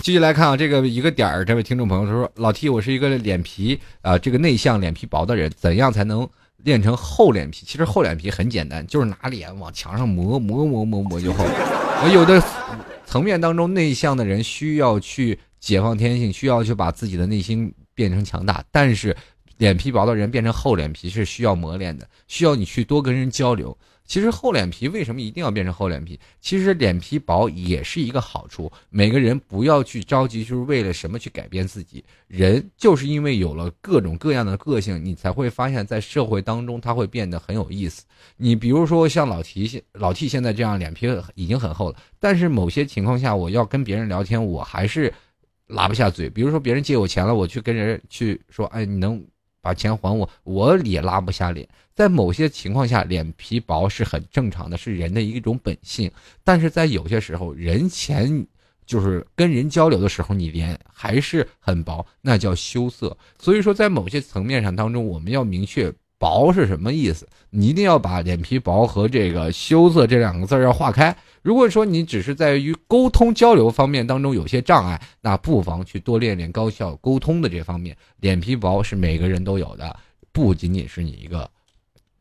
[0.02, 6.28] 继续来看啊，这个一个点儿，这位听众朋友他说：“老 T，我是一个脸皮啊，这个内向、脸皮薄的人，怎样才能
[6.58, 7.66] 练成厚脸皮？
[7.66, 11.46] 其实厚脸皮很简单，就是拿脸往墙上磨磨磨磨磨就厚。
[12.12, 12.42] 有的
[13.06, 17.72] 层面当中，内向的人需要去解放天性，需要去把自己的内心。”
[18.02, 19.16] 变成强大，但是
[19.58, 23.78] 脸皮薄的人变成厚脸皮是需要磨练的，需要你去多跟人交流。
[24.08, 26.20] 其实厚脸皮为什么一定要变成厚脸皮？
[26.42, 28.70] 其实脸皮薄也是一个好处。
[28.90, 32.04] 每个人不要去着急，就是为了什么去改变自己。
[32.28, 38.04] 人就是因为有了各种各样的个性，你才会发现，在社会当中他会变得很有意思。
[38.36, 45.14] 你比如说像老提现老 T 现在这样脸皮已经很厚了，但是某些情况下我要跟别人聊天，我还是。
[45.72, 49.24] 拉不下嘴，比如说别人借我钱了，我去跟人去说，哎，你能
[49.62, 50.30] 把钱还我？
[50.44, 51.68] 我也拉不下脸。
[51.96, 56.12] 在某些情况下，脸皮薄是很正常的，是人的一种本性。
[56.44, 58.46] 但是在有些时候，人前
[58.86, 63.16] 就是跟人交流的时候，你脸还是很薄，那叫羞涩。
[63.40, 65.94] 所以说，在某些层面上当中，我们要明确。
[66.18, 67.28] 薄是什么意思？
[67.50, 71.18] 你一定要把脸皮薄和这个羞涩这两个字要划开。
[71.42, 77.98] 如果说你只是在于沟通交流方面当中有些障碍，那不妨去多练练高效沟通的这方面。
[78.20, 79.96] 脸皮薄是每个人都有的，
[80.32, 81.50] 不仅仅是你一个。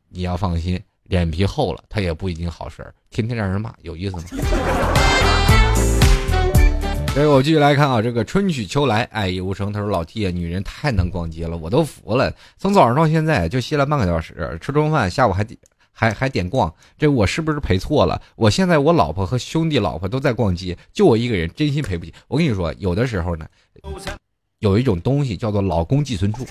[0.08, 4.22] 你要放心，脸皮厚了，他也不一定好事儿，天天让人骂，有意思吗？
[7.12, 9.72] 所以我继续来看啊，这个春去秋来，爱意无声。
[9.72, 12.32] 他说：“老 T 啊，女人太能逛街了，我都服了。
[12.56, 15.58] 从早上到现在就歇了半个小时，吃中饭，下午还得
[16.00, 18.22] 还还点逛，这我是不是赔错了？
[18.34, 22.14] 我现在我老婆和兄弟老婆都在逛街，就我一个人，真心赔不起。
[22.26, 23.46] 我跟你说，有的时候呢，
[24.60, 26.46] 有一种东西叫做老公寄存处，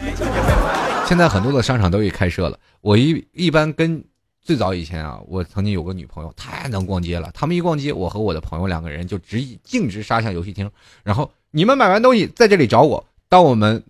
[1.08, 2.60] 现在很多的商场都已开设了。
[2.82, 4.04] 我一一般跟
[4.40, 7.32] 最早以前啊，我曾经有个女朋友，太能逛街了。
[7.34, 10.70] 他们一逛街，我和我的朋友两个人就直径直杀向游戏厅，
[11.04, 13.04] 然后你们买完东西在这里找我。
[13.28, 13.84] 当我们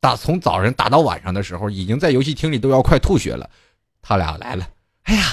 [0.00, 3.48] 打从早上打到晚上的时候，已经在游戏厅里都要快吐血了。
[4.02, 4.66] 他俩来了，
[5.08, 5.24] 哎呀，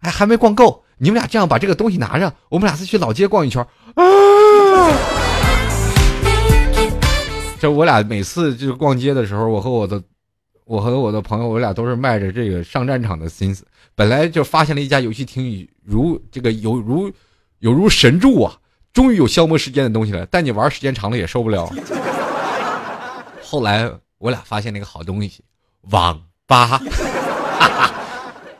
[0.00, 3.64] 哎还没逛够，你们俩这样把这个东西拿着，我们俩再去老街逛一圈。
[3.94, 4.02] 啊！
[7.60, 10.02] 这我俩每次就是逛街的时候，我和我的，
[10.64, 13.64] 我和我的朋友，我俩都是迈着这个上战场的心思。
[13.94, 17.08] 本来就发现了一家游戏厅，如这个有如
[17.60, 18.52] 有如神助啊，
[18.92, 20.26] 终于有消磨时间的东西了。
[20.26, 21.72] 但你玩时间长了也受不了。
[23.40, 25.44] 后来我俩发现了一个好东西，
[25.90, 26.82] 网吧。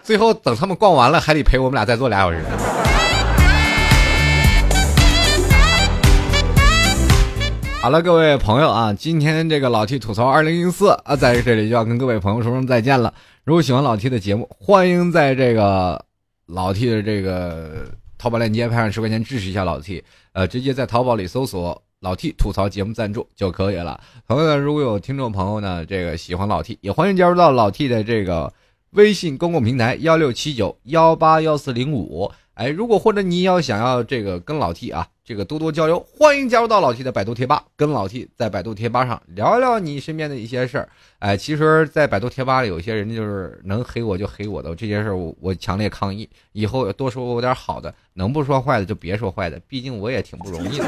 [0.03, 2.39] 最后等他们逛完了，还得陪我们俩再坐俩小时。
[7.81, 13.13] 好了，各位朋友啊，今天这个老 T 吐槽二零一四啊，在这里就要跟各位朋友说声再见了。
[13.45, 16.05] 如果喜欢老 T 的节目，欢迎在这个
[16.47, 17.89] 老 T 的这个
[18.19, 21.81] 淘宝链接拍上十块钱支持一下老 T，呃，直接在淘宝里搜索。
[22.01, 24.01] 老 T 吐槽节目赞助就可以了。
[24.27, 28.53] 朋友们，如果有听众朋友呢，这个喜欢老 T，也欢迎加入到老 T 的这个
[28.93, 32.31] 微信公共平台幺六七九幺八幺四零五。
[32.55, 40.87] 哎，如果或者你要想要这个跟老 T 啊，这个多多交流，欢迎加入到老 T 的百度贴吧，跟老 T 在百度贴吧上聊聊你身边的一些事儿。
[41.19, 46.29] 哎，其实，在百度贴吧里，有些人就是能黑我就黑我的这些事儿，我我强烈抗议。
[46.53, 50.85] 以后多说我点好的，能不说坏的就别说坏的，毕竟我也挺不容易的。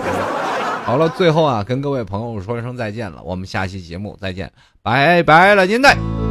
[0.84, 4.52] 好了，最后啊，跟各位朋友说一声再见了，我们下期节目再见，
[4.82, 6.23] 拜拜了，您嘞。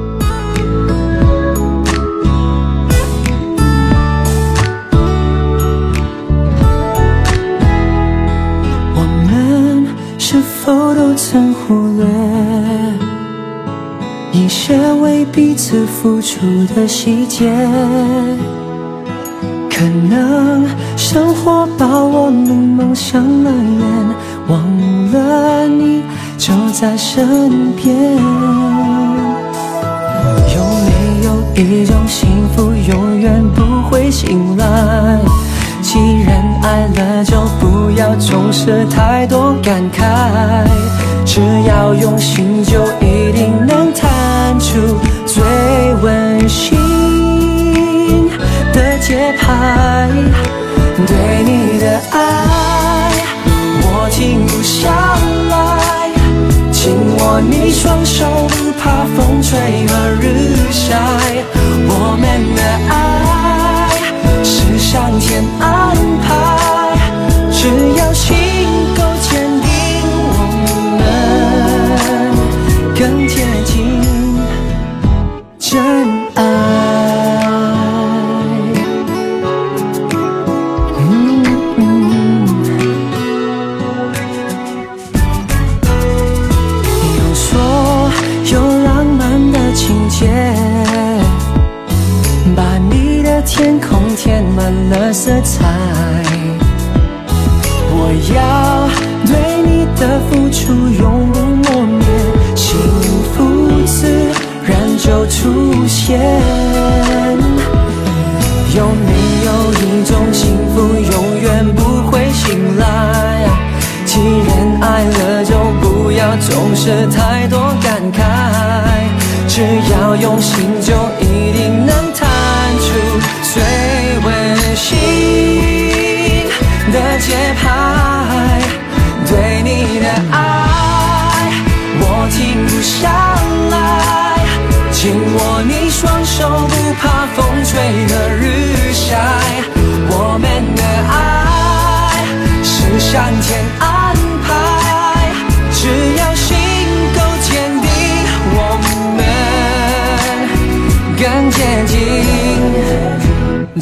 [10.34, 12.08] 是否都曾忽略
[14.32, 16.40] 一些为彼此付出
[16.74, 17.54] 的细节？
[19.70, 20.66] 可能
[20.98, 24.16] 生活把我们蒙上了眼，
[24.48, 24.60] 忘
[25.12, 26.02] 了你
[26.40, 27.96] 就在身边。
[30.56, 35.20] 有没有一种幸福永远不会醒来？
[35.94, 40.66] 既然爱了，就不要总是太多感慨。
[41.24, 45.44] 只要用心，就一定能弹出最
[46.02, 46.76] 温馨
[48.74, 48.98] 的。
[48.98, 50.10] 节拍，
[51.06, 53.12] 对你的爱
[53.84, 54.90] 我停不下
[55.52, 56.10] 来，
[56.72, 60.03] 紧握你双手，不怕风吹和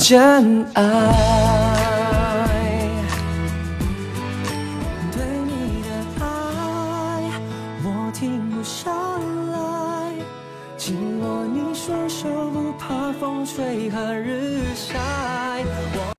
[0.01, 0.50] 见